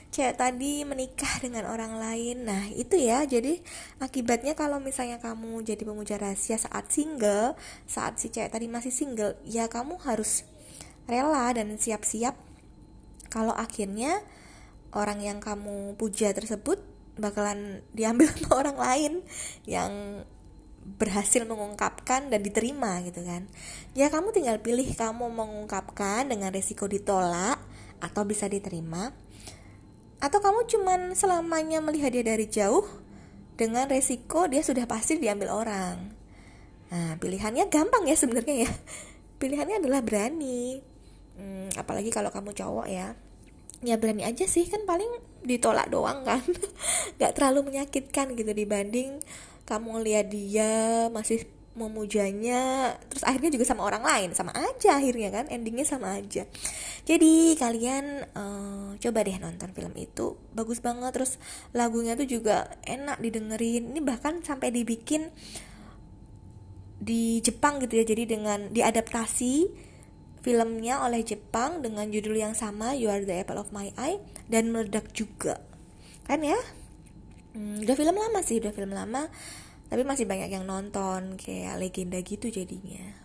cewek 0.10 0.40
tadi 0.40 0.88
menikah 0.88 1.40
dengan 1.44 1.68
orang 1.68 2.00
lain. 2.00 2.48
Nah 2.48 2.70
itu 2.74 2.96
ya. 2.98 3.24
Jadi 3.28 3.60
akibatnya 4.00 4.56
kalau 4.56 4.80
misalnya 4.80 5.20
kamu 5.20 5.62
jadi 5.64 5.84
pemuja 5.84 6.16
rahasia 6.18 6.58
saat 6.58 6.90
single 6.90 7.54
saat 7.86 8.18
si 8.18 8.32
cewek 8.32 8.52
tadi 8.52 8.72
masih 8.72 8.94
single 8.94 9.36
ya 9.44 9.68
kamu 9.68 10.00
harus 10.04 10.48
rela 11.08 11.48
dan 11.56 11.72
siap-siap 11.80 12.36
kalau 13.32 13.56
akhirnya 13.56 14.24
orang 14.96 15.20
yang 15.24 15.40
kamu 15.40 15.96
puja 16.00 16.32
tersebut 16.32 16.80
bakalan 17.20 17.84
diambil 17.92 18.30
sama 18.34 18.52
orang 18.64 18.78
lain 18.78 19.14
yang 19.68 20.24
berhasil 20.88 21.44
mengungkapkan 21.44 22.32
dan 22.32 22.40
diterima 22.40 23.04
gitu 23.04 23.20
kan. 23.28 23.44
Ya 23.92 24.08
kamu 24.08 24.32
tinggal 24.32 24.64
pilih 24.64 24.88
kamu 24.96 25.28
mengungkapkan 25.28 26.32
dengan 26.32 26.56
resiko 26.56 26.88
ditolak 26.88 27.60
atau 28.00 28.24
bisa 28.24 28.48
diterima 28.48 29.12
atau 30.18 30.40
kamu 30.42 30.66
cuman 30.66 31.02
selamanya 31.14 31.78
melihat 31.80 32.10
dia 32.10 32.26
dari 32.26 32.50
jauh 32.50 32.86
dengan 33.58 33.90
resiko 33.90 34.50
dia 34.50 34.62
sudah 34.66 34.90
pasti 34.90 35.18
diambil 35.18 35.54
orang. 35.54 35.98
Nah, 36.88 37.20
pilihannya 37.20 37.68
gampang 37.68 38.08
ya 38.08 38.16
sebenarnya 38.16 38.66
ya. 38.66 38.72
Pilihannya 39.42 39.84
adalah 39.84 40.02
berani. 40.02 40.82
Hmm, 41.38 41.70
apalagi 41.78 42.10
kalau 42.10 42.34
kamu 42.34 42.56
cowok 42.56 42.88
ya. 42.90 43.14
Ya 43.86 43.96
berani 44.02 44.26
aja 44.26 44.50
sih 44.50 44.66
kan 44.66 44.88
paling 44.90 45.10
ditolak 45.46 45.92
doang 45.94 46.26
kan. 46.26 46.42
Gak 47.22 47.38
terlalu 47.38 47.70
menyakitkan 47.70 48.34
gitu 48.34 48.52
dibanding 48.56 49.22
kamu 49.68 50.00
lihat 50.08 50.32
dia 50.32 50.72
masih 51.12 51.44
memujanya 51.78 52.92
terus 53.08 53.22
akhirnya 53.22 53.54
juga 53.54 53.66
sama 53.70 53.86
orang 53.86 54.02
lain 54.02 54.30
sama 54.34 54.50
aja 54.52 54.98
akhirnya 54.98 55.30
kan 55.30 55.46
endingnya 55.48 55.86
sama 55.86 56.18
aja. 56.18 56.50
Jadi 57.08 57.56
kalian 57.56 58.28
uh, 58.36 58.98
coba 59.00 59.24
deh 59.24 59.38
nonton 59.38 59.72
film 59.72 59.94
itu 59.96 60.36
bagus 60.52 60.82
banget. 60.84 61.14
Terus 61.14 61.38
lagunya 61.72 62.18
tuh 62.18 62.28
juga 62.28 62.68
enak 62.84 63.22
didengerin. 63.22 63.96
Ini 63.96 64.02
bahkan 64.04 64.42
sampai 64.42 64.74
dibikin 64.74 65.30
di 66.98 67.40
Jepang 67.46 67.78
gitu 67.78 68.02
ya 68.02 68.06
jadi 68.10 68.26
dengan 68.26 68.74
diadaptasi 68.74 69.70
filmnya 70.42 71.06
oleh 71.06 71.22
Jepang 71.22 71.86
dengan 71.86 72.10
judul 72.10 72.42
yang 72.42 72.58
sama 72.58 72.98
You 72.98 73.14
Are 73.14 73.22
the 73.22 73.38
Apple 73.46 73.62
of 73.62 73.70
My 73.70 73.94
Eye 73.96 74.18
dan 74.50 74.74
meledak 74.74 75.14
juga. 75.14 75.62
Kan 76.26 76.42
ya? 76.42 76.58
Hmm, 77.58 77.82
udah 77.86 77.96
film 77.98 78.16
lama 78.18 78.40
sih 78.46 78.62
udah 78.62 78.74
film 78.74 78.94
lama 78.94 79.30
tapi 79.88 80.04
masih 80.04 80.28
banyak 80.28 80.52
yang 80.52 80.68
nonton 80.68 81.40
kayak 81.40 81.80
legenda 81.80 82.20
gitu 82.24 82.52
jadinya. 82.52 83.16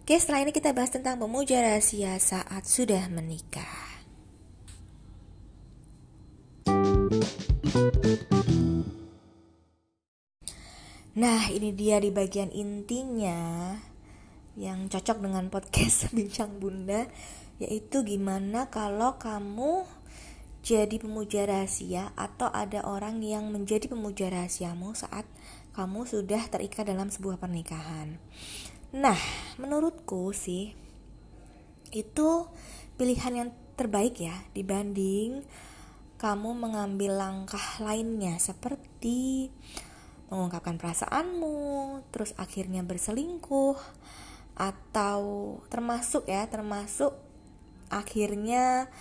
Oke 0.00 0.16
setelah 0.16 0.42
ini 0.48 0.52
kita 0.52 0.72
bahas 0.72 0.90
tentang 0.90 1.20
pemuja 1.20 1.60
rahasia 1.60 2.16
saat 2.18 2.64
sudah 2.64 3.06
menikah. 3.12 3.90
Nah, 11.20 11.52
ini 11.52 11.76
dia 11.76 12.00
di 12.00 12.08
bagian 12.08 12.48
intinya 12.48 13.76
yang 14.56 14.88
cocok 14.88 15.20
dengan 15.20 15.52
podcast 15.52 16.08
Bincang 16.16 16.56
Bunda, 16.56 17.04
yaitu 17.60 18.00
gimana 18.06 18.72
kalau 18.72 19.20
kamu 19.20 19.84
jadi 20.60 20.96
pemuja 21.00 21.44
rahasia 21.44 22.12
atau 22.16 22.48
ada 22.48 22.84
orang 22.84 23.20
yang 23.24 23.48
menjadi 23.52 23.88
pemuja 23.88 24.28
rahasiamu 24.32 24.92
saat 24.92 25.28
kamu 25.76 26.06
sudah 26.06 26.42
terikat 26.50 26.86
dalam 26.88 27.08
sebuah 27.08 27.38
pernikahan. 27.38 28.18
Nah, 28.90 29.18
menurutku 29.56 30.34
sih 30.34 30.74
itu 31.90 32.28
pilihan 32.98 33.32
yang 33.34 33.50
terbaik 33.74 34.20
ya 34.20 34.36
dibanding 34.54 35.42
kamu 36.20 36.52
mengambil 36.52 37.16
langkah 37.16 37.80
lainnya 37.80 38.36
seperti 38.36 39.48
mengungkapkan 40.28 40.76
perasaanmu, 40.76 41.58
terus 42.12 42.36
akhirnya 42.36 42.84
berselingkuh 42.84 43.80
atau 44.54 45.22
termasuk 45.72 46.28
ya, 46.28 46.44
termasuk 46.46 47.16
akhirnya 47.88 48.92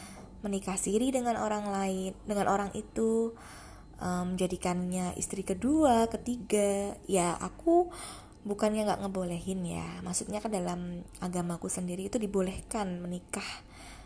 menikah 0.41 0.79
siri 0.79 1.11
dengan 1.11 1.35
orang 1.35 1.67
lain, 1.67 2.15
dengan 2.23 2.47
orang 2.47 2.71
itu 2.71 3.35
menjadikannya 3.99 5.15
um, 5.15 5.19
istri 5.19 5.43
kedua, 5.43 6.07
ketiga, 6.07 6.95
ya 7.03 7.35
aku 7.35 7.91
bukannya 8.47 8.87
nggak 8.87 9.01
ngebolehin 9.03 9.61
ya, 9.67 9.99
maksudnya 9.99 10.39
kan 10.39 10.55
dalam 10.55 11.03
agamaku 11.19 11.67
sendiri 11.67 12.07
itu 12.07 12.15
dibolehkan 12.15 13.03
menikah 13.03 13.45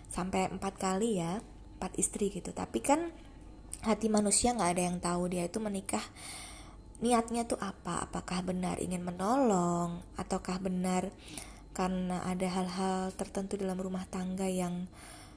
sampai 0.09 0.49
empat 0.49 0.77
kali 0.81 1.21
ya 1.21 1.41
empat 1.77 1.93
istri 2.01 2.33
gitu. 2.33 2.49
Tapi 2.53 2.79
kan 2.81 3.13
hati 3.85 4.07
manusia 4.09 4.55
nggak 4.55 4.71
ada 4.73 4.83
yang 4.83 4.97
tahu 4.97 5.29
dia 5.29 5.45
itu 5.45 5.61
menikah 5.61 6.01
niatnya 7.03 7.45
tuh 7.45 7.59
apa. 7.61 8.09
Apakah 8.09 8.41
benar 8.41 8.81
ingin 8.81 9.05
menolong 9.05 10.01
ataukah 10.17 10.57
benar 10.57 11.13
karena 11.73 12.21
ada 12.23 12.47
hal-hal 12.47 13.11
tertentu 13.17 13.57
dalam 13.57 13.77
rumah 13.81 14.05
tangga 14.09 14.45
yang 14.45 14.85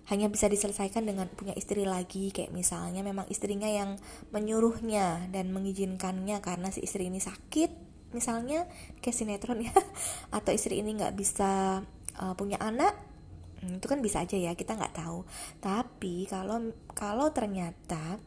hanya 0.06 0.30
bisa 0.30 0.46
diselesaikan 0.46 1.02
dengan 1.02 1.26
punya 1.30 1.52
istri 1.58 1.82
lagi. 1.82 2.30
Kayak 2.30 2.54
misalnya 2.54 3.02
memang 3.02 3.26
istrinya 3.26 3.66
yang 3.66 3.98
menyuruhnya 4.30 5.30
dan 5.34 5.50
mengizinkannya 5.50 6.38
karena 6.38 6.70
si 6.70 6.86
istri 6.86 7.10
ini 7.10 7.18
sakit 7.18 7.86
misalnya 8.14 8.70
kayak 9.02 9.16
sinetron 9.16 9.66
ya. 9.66 9.74
Atau 10.36 10.54
istri 10.54 10.78
ini 10.78 10.94
nggak 10.94 11.18
bisa 11.18 11.82
uh, 12.22 12.34
punya 12.38 12.56
anak 12.62 12.94
hmm, 13.62 13.82
itu 13.82 13.86
kan 13.90 13.98
bisa 13.98 14.22
aja 14.22 14.38
ya 14.38 14.54
kita 14.54 14.78
nggak 14.78 14.94
tahu. 14.94 15.26
Tapi 15.58 16.30
kalau 16.30 16.70
kalau 16.94 17.34
ternyata 17.34 18.22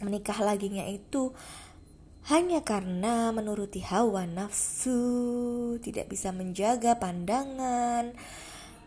menikah 0.00 0.40
laginya 0.44 0.84
itu 0.88 1.32
hanya 2.26 2.58
karena 2.66 3.30
menuruti 3.30 3.78
hawa 3.86 4.26
nafsu, 4.26 5.78
tidak 5.78 6.10
bisa 6.10 6.34
menjaga 6.34 6.98
pandangan, 6.98 8.18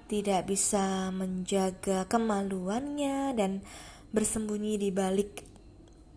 tidak 0.10 0.50
bisa 0.50 1.14
menjaga 1.14 2.10
kemaluannya 2.10 3.38
dan 3.38 3.62
bersembunyi 4.10 4.82
di 4.82 4.90
balik 4.90 5.46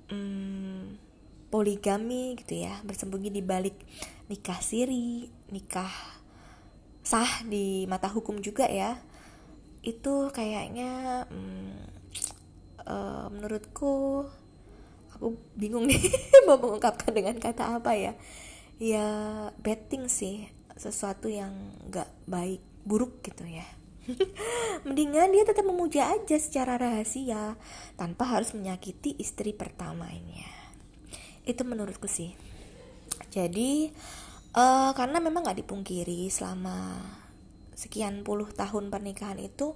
hmm, 0.09 0.97
poligami 1.53 2.41
gitu 2.41 2.65
ya, 2.65 2.81
bersembunyi 2.89 3.29
di 3.29 3.45
balik 3.45 3.77
nikah 4.33 4.65
siri, 4.65 5.29
nikah 5.53 5.93
sah 7.05 7.45
di 7.45 7.85
mata 7.85 8.09
hukum 8.09 8.41
juga 8.41 8.65
ya. 8.65 8.97
Itu 9.85 10.33
kayaknya 10.33 11.29
hmm, 11.29 11.77
uh, 12.89 13.29
menurutku 13.29 14.25
aku 15.13 15.37
bingung 15.53 15.85
nih 15.85 16.01
mau 16.49 16.57
mengungkapkan 16.57 17.13
dengan 17.13 17.37
kata 17.37 17.77
apa 17.77 17.93
ya. 17.93 18.17
Ya 18.81 19.05
betting 19.61 20.09
sih 20.09 20.49
sesuatu 20.81 21.29
yang 21.29 21.53
nggak 21.93 22.09
baik 22.25 22.65
buruk 22.89 23.21
gitu 23.21 23.45
ya 23.45 23.82
mendingan 24.87 25.31
dia 25.31 25.45
tetap 25.47 25.63
memuja 25.63 26.11
aja 26.11 26.37
secara 26.39 26.75
rahasia 26.75 27.55
tanpa 27.95 28.27
harus 28.27 28.55
menyakiti 28.55 29.15
istri 29.19 29.55
pertamanya. 29.55 30.51
Itu 31.47 31.63
menurutku 31.63 32.11
sih. 32.11 32.35
Jadi 33.31 33.91
uh, 34.59 34.91
karena 34.95 35.19
memang 35.23 35.47
nggak 35.47 35.63
dipungkiri 35.63 36.27
selama 36.29 36.99
sekian 37.75 38.23
puluh 38.23 38.51
tahun 38.51 38.91
pernikahan 38.91 39.39
itu 39.43 39.75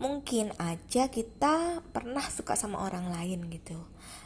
mungkin 0.00 0.56
aja 0.56 1.12
kita 1.12 1.84
pernah 1.92 2.24
suka 2.24 2.56
sama 2.56 2.86
orang 2.86 3.12
lain 3.12 3.50
gitu. 3.52 3.78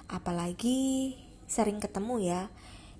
Apalagi 0.08 1.14
sering 1.48 1.80
ketemu 1.80 2.16
ya. 2.20 2.42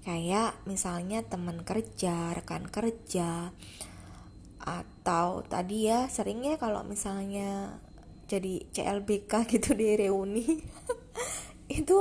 Kayak 0.05 0.61
misalnya 0.69 1.25
teman 1.25 1.65
kerja 1.65 2.37
rekan 2.37 2.69
kerja 2.69 3.57
atau 4.65 5.45
tadi 5.45 5.93
ya 5.93 6.09
seringnya 6.09 6.57
kalau 6.57 6.81
misalnya 6.83 7.77
jadi 8.25 8.65
CLBK 8.73 9.33
gitu 9.53 9.77
di 9.77 9.95
reuni 10.01 10.65
itu 11.81 12.01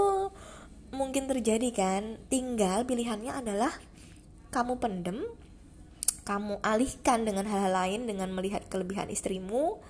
mungkin 0.96 1.28
terjadi 1.28 1.70
kan. 1.76 2.04
Tinggal 2.32 2.88
pilihannya 2.88 3.34
adalah 3.34 3.74
kamu 4.54 4.80
pendem 4.80 5.26
kamu 6.24 6.64
alihkan 6.64 7.28
dengan 7.28 7.44
hal-hal 7.44 7.76
lain 7.76 8.08
dengan 8.08 8.32
melihat 8.32 8.64
kelebihan 8.72 9.12
istrimu 9.12 9.84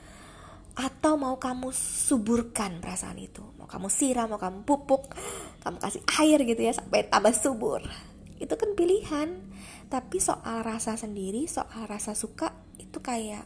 atau 0.74 1.14
mau 1.14 1.38
kamu 1.38 1.70
suburkan 1.78 2.82
perasaan 2.82 3.22
itu. 3.22 3.46
Mau 3.62 3.70
kamu 3.70 3.94
siram 3.94 4.34
mau 4.34 4.42
kamu 4.42 4.66
pupuk 4.66 5.14
kamu 5.62 5.78
kasih 5.78 6.02
air 6.18 6.40
gitu 6.42 6.62
ya 6.66 6.74
sampai 6.74 7.06
tambah 7.06 7.38
subur. 7.38 7.86
Itu 8.42 8.58
kan 8.58 8.74
pilihan 8.74 9.38
tapi 9.94 10.18
soal 10.18 10.66
rasa 10.66 10.98
sendiri 10.98 11.46
soal 11.46 11.86
rasa 11.86 12.18
suka 12.18 12.50
itu 12.82 12.98
kayak 12.98 13.46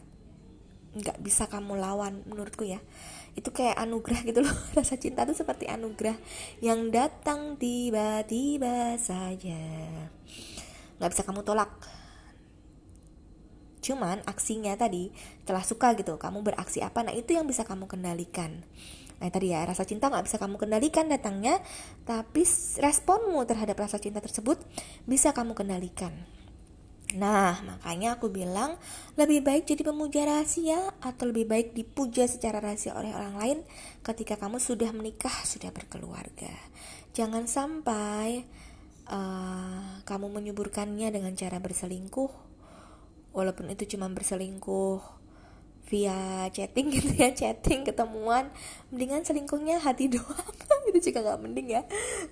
nggak 0.96 1.20
bisa 1.20 1.44
kamu 1.44 1.76
lawan 1.76 2.24
menurutku 2.24 2.64
ya. 2.64 2.80
Itu 3.36 3.52
kayak 3.52 3.76
anugerah 3.76 4.20
gitu 4.24 4.40
loh. 4.40 4.56
Rasa 4.78 4.96
cinta 4.96 5.22
itu 5.28 5.36
seperti 5.36 5.68
anugerah 5.68 6.16
yang 6.64 6.88
datang 6.88 7.60
tiba-tiba 7.60 8.96
saja. 8.96 9.62
Nggak 10.98 11.10
bisa 11.12 11.22
kamu 11.22 11.44
tolak. 11.44 11.70
Cuman 13.78 14.26
aksinya 14.26 14.74
tadi 14.74 15.14
telah 15.46 15.62
suka 15.62 15.94
gitu, 15.94 16.18
kamu 16.18 16.42
beraksi 16.42 16.82
apa? 16.82 17.06
Nah 17.06 17.14
itu 17.14 17.36
yang 17.36 17.46
bisa 17.46 17.62
kamu 17.62 17.86
kendalikan. 17.86 18.66
Nah 19.18 19.28
tadi 19.30 19.50
ya 19.50 19.66
rasa 19.66 19.82
cinta 19.82 20.06
nggak 20.10 20.26
bisa 20.30 20.38
kamu 20.38 20.56
kendalikan 20.58 21.10
datangnya, 21.10 21.58
tapi 22.06 22.46
responmu 22.78 23.42
terhadap 23.46 23.78
rasa 23.78 23.98
cinta 23.98 24.22
tersebut 24.22 24.62
bisa 25.06 25.34
kamu 25.34 25.58
kendalikan. 25.58 26.14
Nah, 27.16 27.56
makanya 27.64 28.20
aku 28.20 28.28
bilang 28.28 28.76
lebih 29.16 29.40
baik 29.40 29.64
jadi 29.64 29.80
pemuja 29.80 30.28
rahasia 30.28 30.92
atau 31.00 31.32
lebih 31.32 31.48
baik 31.48 31.72
dipuja 31.72 32.28
secara 32.28 32.60
rahasia 32.60 32.92
oleh 32.92 33.16
orang 33.16 33.34
lain 33.40 33.58
ketika 34.04 34.36
kamu 34.36 34.60
sudah 34.60 34.92
menikah, 34.92 35.32
sudah 35.48 35.72
berkeluarga. 35.72 36.52
Jangan 37.16 37.48
sampai 37.48 38.44
uh, 39.08 40.04
kamu 40.04 40.26
menyuburkannya 40.36 41.08
dengan 41.08 41.32
cara 41.32 41.56
berselingkuh 41.56 42.28
walaupun 43.32 43.72
itu 43.72 43.96
cuma 43.96 44.12
berselingkuh 44.12 45.17
via 45.88 46.44
chatting 46.52 46.92
gitu 46.94 47.16
ya 47.16 47.32
chatting 47.32 47.82
ketemuan 47.82 48.52
mendingan 48.92 49.24
selingkuhnya 49.24 49.80
hati 49.80 50.06
doang. 50.14 50.54
Itu 50.88 51.10
juga 51.10 51.24
nggak 51.24 51.40
mending 51.40 51.68
ya. 51.72 51.82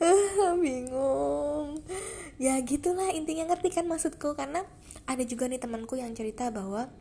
Bingung. 0.62 1.80
Ya 2.36 2.60
gitulah 2.60 3.08
intinya 3.12 3.48
ngerti 3.48 3.72
kan 3.72 3.88
maksudku. 3.88 4.36
Karena 4.36 4.64
ada 5.08 5.24
juga 5.24 5.48
nih 5.48 5.60
temanku 5.60 5.96
yang 5.96 6.12
cerita 6.12 6.52
bahwa 6.52 6.92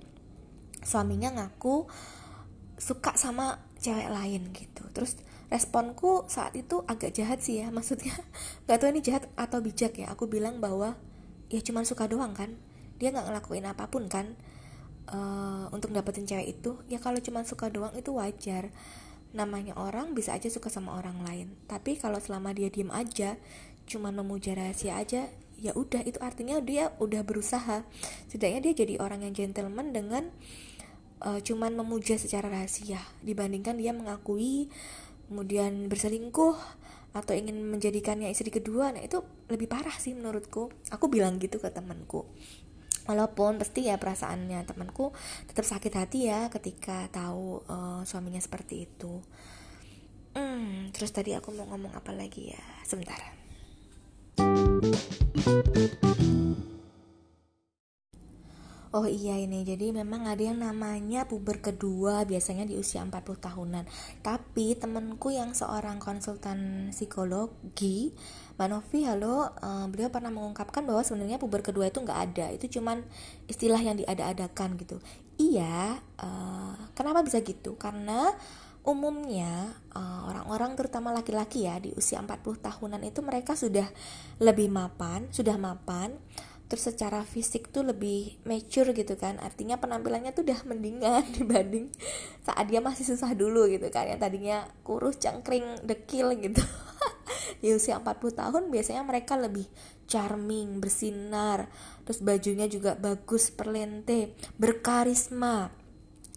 suaminya 0.84 1.36
ngaku 1.36 1.88
suka 2.76 3.16
sama 3.20 3.60
cewek 3.80 4.08
lain 4.12 4.52
gitu. 4.56 4.84
Terus 4.96 5.20
responku 5.52 6.26
saat 6.28 6.56
itu 6.56 6.84
agak 6.88 7.16
jahat 7.16 7.44
sih 7.44 7.64
ya. 7.64 7.72
Maksudnya 7.72 8.16
nggak 8.68 8.78
tahu 8.80 8.90
ini 8.96 9.02
jahat 9.04 9.28
atau 9.36 9.60
bijak 9.60 9.96
ya. 10.00 10.12
Aku 10.12 10.28
bilang 10.28 10.64
bahwa 10.64 10.96
ya 11.52 11.60
cuma 11.64 11.84
suka 11.84 12.08
doang 12.08 12.36
kan. 12.36 12.56
Dia 12.96 13.12
nggak 13.12 13.28
ngelakuin 13.28 13.68
apa 13.68 13.92
pun 13.92 14.08
kan 14.08 14.40
uh, 15.12 15.70
untuk 15.70 15.94
dapetin 15.94 16.26
cewek 16.26 16.58
itu 16.58 16.80
ya 16.90 16.98
kalau 16.98 17.22
cuma 17.22 17.46
suka 17.46 17.70
doang 17.70 17.94
itu 17.98 18.14
wajar. 18.16 18.72
Namanya 19.36 19.76
orang 19.76 20.16
bisa 20.16 20.32
aja 20.32 20.48
suka 20.48 20.72
sama 20.72 20.96
orang 20.96 21.20
lain. 21.28 21.48
Tapi 21.68 22.00
kalau 22.00 22.24
selama 22.24 22.56
dia 22.56 22.72
diem 22.72 22.90
aja 22.90 23.36
cuma 23.86 24.10
memuja 24.10 24.58
rahasia 24.58 24.98
aja 24.98 25.30
ya 25.56 25.72
udah 25.72 26.02
itu 26.04 26.18
artinya 26.24 26.58
dia 26.64 26.96
udah 26.98 27.22
berusaha. 27.22 27.84
Setidaknya 28.32 28.72
dia 28.72 28.74
jadi 28.86 28.94
orang 29.04 29.28
yang 29.28 29.36
gentleman 29.36 29.92
dengan 29.92 30.32
uh, 31.22 31.40
cuman 31.44 31.76
memuja 31.76 32.16
secara 32.16 32.48
rahasia 32.48 33.00
dibandingkan 33.22 33.76
dia 33.76 33.92
mengakui 33.92 34.72
kemudian 35.28 35.90
berselingkuh 35.90 36.56
atau 37.16 37.32
ingin 37.32 37.60
menjadikannya 37.60 38.32
istri 38.32 38.52
kedua. 38.52 38.96
Nah 38.96 39.04
itu 39.04 39.24
lebih 39.52 39.68
parah 39.68 39.96
sih 40.00 40.16
menurutku. 40.16 40.72
Aku 40.92 41.12
bilang 41.12 41.40
gitu 41.44 41.60
ke 41.60 41.68
temanku 41.72 42.24
walaupun 43.06 43.62
pasti 43.62 43.90
ya 43.90 43.98
perasaannya 44.02 44.66
temanku 44.66 45.14
tetap 45.50 45.66
sakit 45.66 45.94
hati 45.94 46.30
ya 46.30 46.50
ketika 46.50 47.10
tahu 47.10 47.62
uh, 47.70 48.02
suaminya 48.06 48.42
seperti 48.42 48.90
itu. 48.90 49.22
Hmm, 50.36 50.92
terus 50.92 51.16
tadi 51.16 51.32
aku 51.32 51.56
mau 51.56 51.64
ngomong 51.72 51.96
apa 51.96 52.12
lagi 52.12 52.52
ya? 52.52 52.64
Sebentar 52.84 53.18
Oh 58.96 59.04
iya 59.04 59.36
ini 59.36 59.68
jadi 59.68 59.92
memang 59.92 60.24
ada 60.24 60.40
yang 60.40 60.64
namanya 60.64 61.28
puber 61.28 61.60
kedua 61.60 62.24
biasanya 62.24 62.64
di 62.64 62.80
usia 62.80 63.04
40 63.04 63.12
tahunan. 63.44 63.84
Tapi 64.24 64.80
temenku 64.80 65.36
yang 65.36 65.52
seorang 65.52 66.00
konsultan 66.00 66.88
psikologi 66.96 68.16
Mbak 68.56 68.68
Novi 68.72 69.04
halo 69.04 69.52
uh, 69.52 69.92
beliau 69.92 70.08
pernah 70.08 70.32
mengungkapkan 70.32 70.88
bahwa 70.88 71.04
sebenarnya 71.04 71.36
puber 71.36 71.60
kedua 71.60 71.92
itu 71.92 72.00
nggak 72.00 72.20
ada 72.32 72.48
Itu 72.56 72.80
cuman 72.80 73.04
istilah 73.52 73.84
yang 73.84 74.00
diada-adakan 74.00 74.80
gitu. 74.80 75.04
Iya 75.36 76.00
uh, 76.24 76.80
kenapa 76.96 77.20
bisa 77.20 77.44
gitu? 77.44 77.76
Karena 77.76 78.32
umumnya 78.86 79.76
eh, 79.98 80.20
orang-orang 80.30 80.72
uh, 80.72 80.78
terutama 80.78 81.10
laki-laki 81.10 81.66
ya 81.66 81.82
di 81.82 81.90
usia 81.98 82.22
40 82.22 82.38
tahunan 82.62 83.02
itu 83.02 83.26
mereka 83.26 83.58
sudah 83.58 83.90
lebih 84.38 84.70
mapan, 84.70 85.26
sudah 85.34 85.58
mapan 85.58 86.14
terus 86.66 86.90
secara 86.90 87.22
fisik 87.22 87.70
tuh 87.70 87.86
lebih 87.86 88.42
mature 88.44 88.90
gitu 88.92 89.14
kan. 89.16 89.38
Artinya 89.38 89.78
penampilannya 89.78 90.34
tuh 90.34 90.46
udah 90.46 90.60
mendingan 90.66 91.24
dibanding 91.38 91.94
saat 92.42 92.66
dia 92.70 92.82
masih 92.82 93.06
susah 93.06 93.38
dulu 93.38 93.70
gitu 93.70 93.88
kan. 93.94 94.10
Yang 94.10 94.20
tadinya 94.26 94.58
kurus 94.82 95.22
cangkring 95.22 95.86
dekil 95.86 96.34
gitu. 96.42 96.62
Di 97.62 97.74
usia 97.74 98.02
40 98.02 98.42
tahun 98.42 98.64
biasanya 98.74 99.06
mereka 99.06 99.38
lebih 99.38 99.70
charming 100.10 100.82
bersinar. 100.82 101.70
Terus 102.06 102.20
bajunya 102.22 102.66
juga 102.66 102.98
bagus 102.98 103.54
perlente 103.54 104.34
berkarisma. 104.58 105.70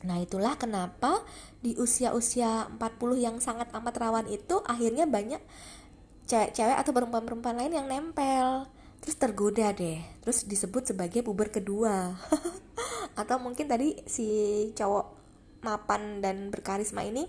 Nah 0.05 0.17
itulah 0.23 0.55
kenapa 0.55 1.27
di 1.59 1.75
usia-usia 1.75 2.71
40 2.79 3.19
yang 3.19 3.37
sangat 3.43 3.67
amat 3.75 3.95
rawan 3.99 4.27
itu 4.31 4.63
akhirnya 4.63 5.11
banyak 5.11 5.43
cewek-cewek 6.31 6.77
atau 6.77 6.93
perempuan-perempuan 6.95 7.57
lain 7.59 7.73
yang 7.75 7.87
nempel 7.91 8.71
terus 9.03 9.17
tergoda 9.17 9.71
deh. 9.75 10.01
Terus 10.23 10.47
disebut 10.47 10.95
sebagai 10.95 11.21
puber 11.27 11.51
kedua. 11.53 12.17
Atau 13.21 13.43
mungkin 13.43 13.67
tadi 13.67 13.99
si 14.07 14.29
cowok 14.75 15.07
mapan 15.67 16.23
dan 16.23 16.55
berkarisma 16.55 17.03
ini 17.03 17.27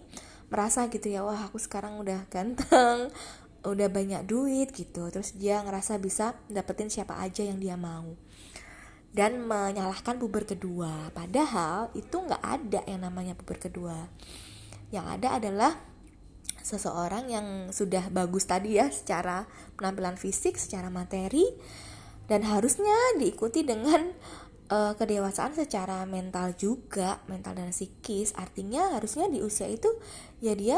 merasa 0.50 0.86
gitu 0.90 1.10
ya 1.10 1.22
wah 1.26 1.50
aku 1.50 1.62
sekarang 1.62 2.02
udah 2.02 2.26
ganteng 2.30 3.10
udah 3.66 3.88
banyak 3.92 4.24
duit 4.24 4.72
gitu. 4.72 5.12
Terus 5.12 5.36
dia 5.36 5.60
ngerasa 5.64 6.00
bisa 6.00 6.38
dapetin 6.48 6.88
siapa 6.88 7.20
aja 7.20 7.44
yang 7.44 7.60
dia 7.60 7.76
mau. 7.76 8.16
Dan 9.10 9.42
menyalahkan 9.44 10.22
puber 10.22 10.46
kedua. 10.46 11.10
Padahal 11.12 11.90
itu 11.98 12.14
nggak 12.14 12.44
ada 12.44 12.82
yang 12.86 13.04
namanya 13.04 13.34
puber 13.36 13.58
kedua. 13.58 14.08
Yang 14.94 15.06
ada 15.20 15.28
adalah 15.42 15.72
seseorang 16.62 17.32
yang 17.32 17.48
sudah 17.70 18.12
bagus 18.12 18.46
tadi 18.46 18.78
ya 18.78 18.92
secara 18.92 19.48
penampilan 19.80 20.16
fisik 20.20 20.60
secara 20.60 20.88
materi 20.92 21.46
dan 22.30 22.46
harusnya 22.46 22.94
diikuti 23.18 23.66
dengan 23.66 24.14
uh, 24.70 24.94
kedewasaan 24.94 25.58
secara 25.58 26.06
mental 26.06 26.54
juga 26.56 27.20
mental 27.26 27.58
dan 27.58 27.74
psikis. 27.74 28.38
Artinya 28.38 28.96
harusnya 28.96 29.28
di 29.28 29.42
usia 29.42 29.66
itu 29.66 29.90
ya 30.40 30.54
dia 30.54 30.78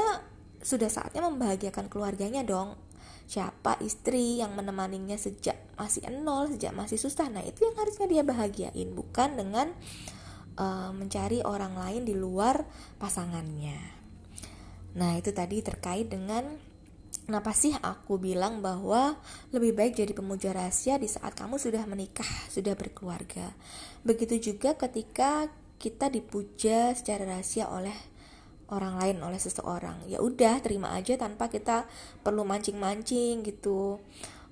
sudah 0.63 0.87
saatnya 0.87 1.27
membahagiakan 1.27 1.91
keluarganya 1.91 2.41
dong. 2.47 2.79
Siapa 3.27 3.79
istri 3.79 4.43
yang 4.43 4.55
menemaninya 4.59 5.15
sejak 5.15 5.55
masih 5.79 6.03
nol 6.11 6.51
sejak 6.51 6.75
masih 6.75 6.99
susah? 6.99 7.27
Nah 7.31 7.43
itu 7.43 7.63
yang 7.63 7.75
harusnya 7.79 8.07
dia 8.07 8.23
bahagiain 8.27 8.91
bukan 8.91 9.39
dengan 9.39 9.71
uh, 10.59 10.91
mencari 10.95 11.39
orang 11.43 11.75
lain 11.75 12.03
di 12.03 12.15
luar 12.15 12.63
pasangannya 12.99 14.00
nah 14.97 15.15
itu 15.15 15.31
tadi 15.31 15.63
terkait 15.63 16.11
dengan 16.11 16.43
Kenapa 17.21 17.55
sih 17.55 17.71
aku 17.79 18.19
bilang 18.19 18.59
bahwa 18.59 19.15
lebih 19.55 19.71
baik 19.71 19.95
jadi 19.95 20.11
pemuja 20.11 20.51
rahasia 20.51 20.99
di 20.99 21.07
saat 21.07 21.31
kamu 21.31 21.61
sudah 21.61 21.85
menikah, 21.87 22.27
sudah 22.51 22.75
berkeluarga. 22.75 23.55
Begitu 24.03 24.51
juga 24.51 24.75
ketika 24.75 25.47
kita 25.79 26.11
dipuja 26.11 26.91
secara 26.91 27.23
rahasia 27.23 27.71
oleh 27.71 27.95
orang 28.67 28.99
lain 28.99 29.17
oleh 29.23 29.39
seseorang. 29.39 30.03
Ya 30.11 30.19
udah 30.19 30.59
terima 30.59 30.91
aja 30.91 31.15
tanpa 31.15 31.47
kita 31.47 31.85
perlu 32.19 32.43
mancing-mancing 32.43 33.47
gitu. 33.47 34.03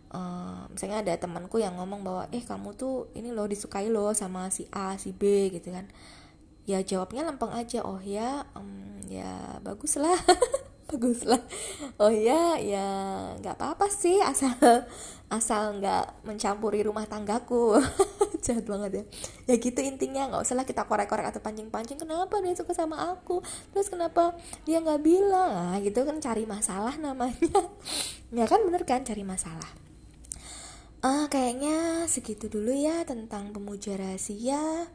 Uh, 0.09 0.63
misalnya 0.71 1.05
ada 1.05 1.13
temanku 1.19 1.61
yang 1.61 1.77
ngomong 1.77 2.01
bahwa 2.01 2.23
eh 2.33 2.41
kamu 2.41 2.73
tuh 2.79 3.11
ini 3.13 3.29
loh 3.29 3.45
disukai 3.45 3.93
loh 3.93 4.15
sama 4.17 4.49
si 4.49 4.65
A 4.73 4.97
si 4.97 5.13
B 5.13 5.53
gitu 5.53 5.69
kan 5.69 5.85
ya 6.69 6.85
jawabnya 6.85 7.25
lempeng 7.25 7.49
aja. 7.49 7.81
Oh 7.81 7.97
ya 7.97 8.45
um, 8.53 9.01
ya 9.09 9.57
bagus 9.65 9.97
lah 9.97 10.13
bagus 10.89 11.21
lah 11.25 11.41
oh 12.01 12.09
ya 12.09 12.57
ya 12.57 12.85
nggak 13.37 13.61
apa-apa 13.61 13.93
sih 13.93 14.17
asal 14.25 14.57
asal 15.29 15.77
nggak 15.77 16.25
mencampuri 16.25 16.81
rumah 16.81 17.05
tanggaku. 17.05 17.77
Jahat 18.45 18.65
banget 18.65 18.91
ya. 18.91 19.03
Ya 19.53 19.55
gitu 19.61 19.77
intinya 19.85 20.25
nggak 20.29 20.41
usah 20.41 20.57
lah 20.57 20.65
kita 20.65 20.89
korek-korek 20.89 21.29
atau 21.29 21.37
pancing-pancing. 21.37 22.01
Kenapa 22.01 22.41
dia 22.41 22.57
suka 22.57 22.73
sama 22.73 23.13
aku? 23.13 23.45
Terus 23.69 23.93
kenapa 23.93 24.33
dia 24.65 24.81
nggak 24.81 25.01
bilang? 25.05 25.53
Ah 25.53 25.77
gitu 25.85 26.01
kan 26.01 26.17
cari 26.17 26.49
masalah 26.49 26.97
namanya. 26.97 27.37
Ya 28.29 28.45
kan 28.45 28.61
bener 28.61 28.85
kan 28.85 29.01
cari 29.01 29.25
masalah. 29.25 29.65
Uh, 31.01 31.25
kayaknya 31.33 32.05
segitu 32.05 32.45
dulu 32.45 32.69
ya 32.69 33.01
tentang 33.09 33.49
pemuja 33.49 33.97
rahasia 33.97 34.85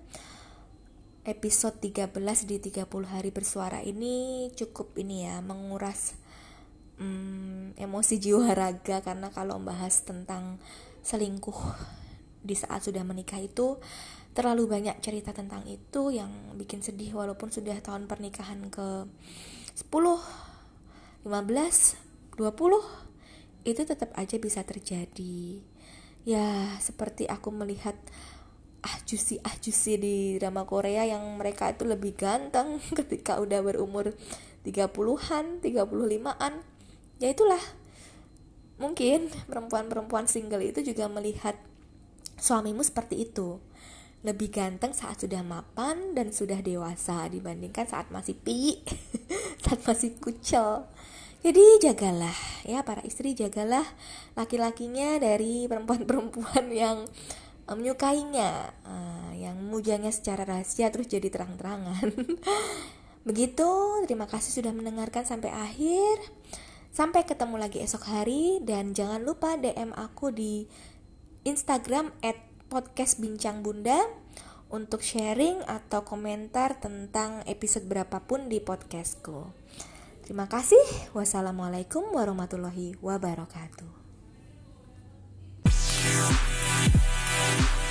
episode 1.25 1.81
13 1.81 2.13
di 2.45 2.61
30 2.61 2.85
hari 3.09 3.33
bersuara 3.33 3.81
ini 3.81 4.53
cukup 4.53 4.93
ini 5.01 5.25
ya 5.25 5.41
menguras 5.41 6.13
hmm, 7.01 7.81
emosi 7.81 8.15
jiwa 8.21 8.53
raga. 8.53 9.01
Karena 9.01 9.33
kalau 9.33 9.57
membahas 9.57 10.05
tentang 10.05 10.61
selingkuh 11.01 11.57
di 12.45 12.53
saat 12.53 12.85
sudah 12.85 13.01
menikah 13.09 13.41
itu 13.41 13.81
terlalu 14.37 14.69
banyak 14.69 15.01
cerita 15.01 15.33
tentang 15.33 15.65
itu 15.65 16.13
yang 16.13 16.29
bikin 16.61 16.85
sedih. 16.85 17.17
Walaupun 17.17 17.49
sudah 17.49 17.81
tahun 17.81 18.05
pernikahan 18.05 18.69
ke 18.69 19.09
10 19.81 19.89
15 21.25 21.25
20 21.25 23.65
itu 23.65 23.81
tetap 23.81 24.13
aja 24.13 24.37
bisa 24.37 24.61
terjadi. 24.61 25.65
Ya 26.29 26.77
seperti 26.85 27.25
aku 27.33 27.49
melihat 27.49 27.97
ah 28.85 28.97
juicy 29.09 29.41
ah 29.41 29.57
juicy 29.57 29.97
di 29.97 30.17
drama 30.37 30.69
Korea 30.69 31.09
yang 31.09 31.25
mereka 31.41 31.73
itu 31.73 31.89
lebih 31.89 32.13
ganteng 32.13 32.77
ketika 32.99 33.41
udah 33.41 33.65
berumur 33.65 34.13
30-an, 34.65 35.61
35-an. 35.61 36.53
Ya 37.21 37.29
itulah. 37.29 37.61
Mungkin 38.81 39.31
perempuan-perempuan 39.47 40.27
single 40.27 40.65
itu 40.65 40.81
juga 40.83 41.07
melihat 41.07 41.55
suamimu 42.41 42.81
seperti 42.81 43.29
itu. 43.29 43.61
Lebih 44.25 44.49
ganteng 44.51 44.97
saat 44.97 45.21
sudah 45.21 45.45
mapan 45.45 46.17
dan 46.17 46.33
sudah 46.33 46.65
dewasa 46.65 47.29
dibandingkan 47.29 47.85
saat 47.85 48.09
masih 48.09 48.35
pi, 48.41 48.81
saat 49.65 49.85
masih 49.85 50.17
kucel. 50.17 50.89
Jadi 51.45 51.85
jagalah 51.85 52.65
ya 52.65 52.81
para 52.89 53.05
istri 53.05 53.37
jagalah 53.37 53.85
laki-lakinya 54.33 55.21
dari 55.21 55.69
perempuan-perempuan 55.69 56.73
yang 56.83 57.05
menyukainya 57.69 58.77
uh, 58.85 59.33
yang 59.33 59.57
mujanya 59.65 60.13
secara 60.13 60.45
rahasia 60.45 60.93
terus 60.93 61.09
jadi 61.09 61.33
terang-terangan 61.33 62.13
begitu 63.29 63.69
terima 64.05 64.29
kasih 64.29 64.61
sudah 64.61 64.73
mendengarkan 64.77 65.25
sampai 65.25 65.49
akhir 65.49 66.21
sampai 66.93 67.25
ketemu 67.25 67.57
lagi 67.57 67.81
esok 67.81 68.05
hari 68.05 68.61
dan 68.61 68.93
jangan 68.93 69.25
lupa 69.25 69.57
DM 69.57 69.97
aku 69.97 70.29
di 70.29 70.69
Instagram 71.49 72.13
at 72.21 72.37
podcast 72.69 73.21
bincang 73.21 73.65
bunda 73.65 73.97
untuk 74.73 75.05
sharing 75.05 75.63
atau 75.69 76.03
komentar 76.03 76.81
tentang 76.83 77.47
episode 77.47 77.87
berapapun 77.87 78.51
di 78.51 78.59
podcastku. 78.59 79.53
Terima 80.25 80.49
kasih. 80.49 80.81
Wassalamualaikum 81.13 82.11
warahmatullahi 82.11 82.97
wabarakatuh. 82.99 84.05
Bye. 87.45 87.84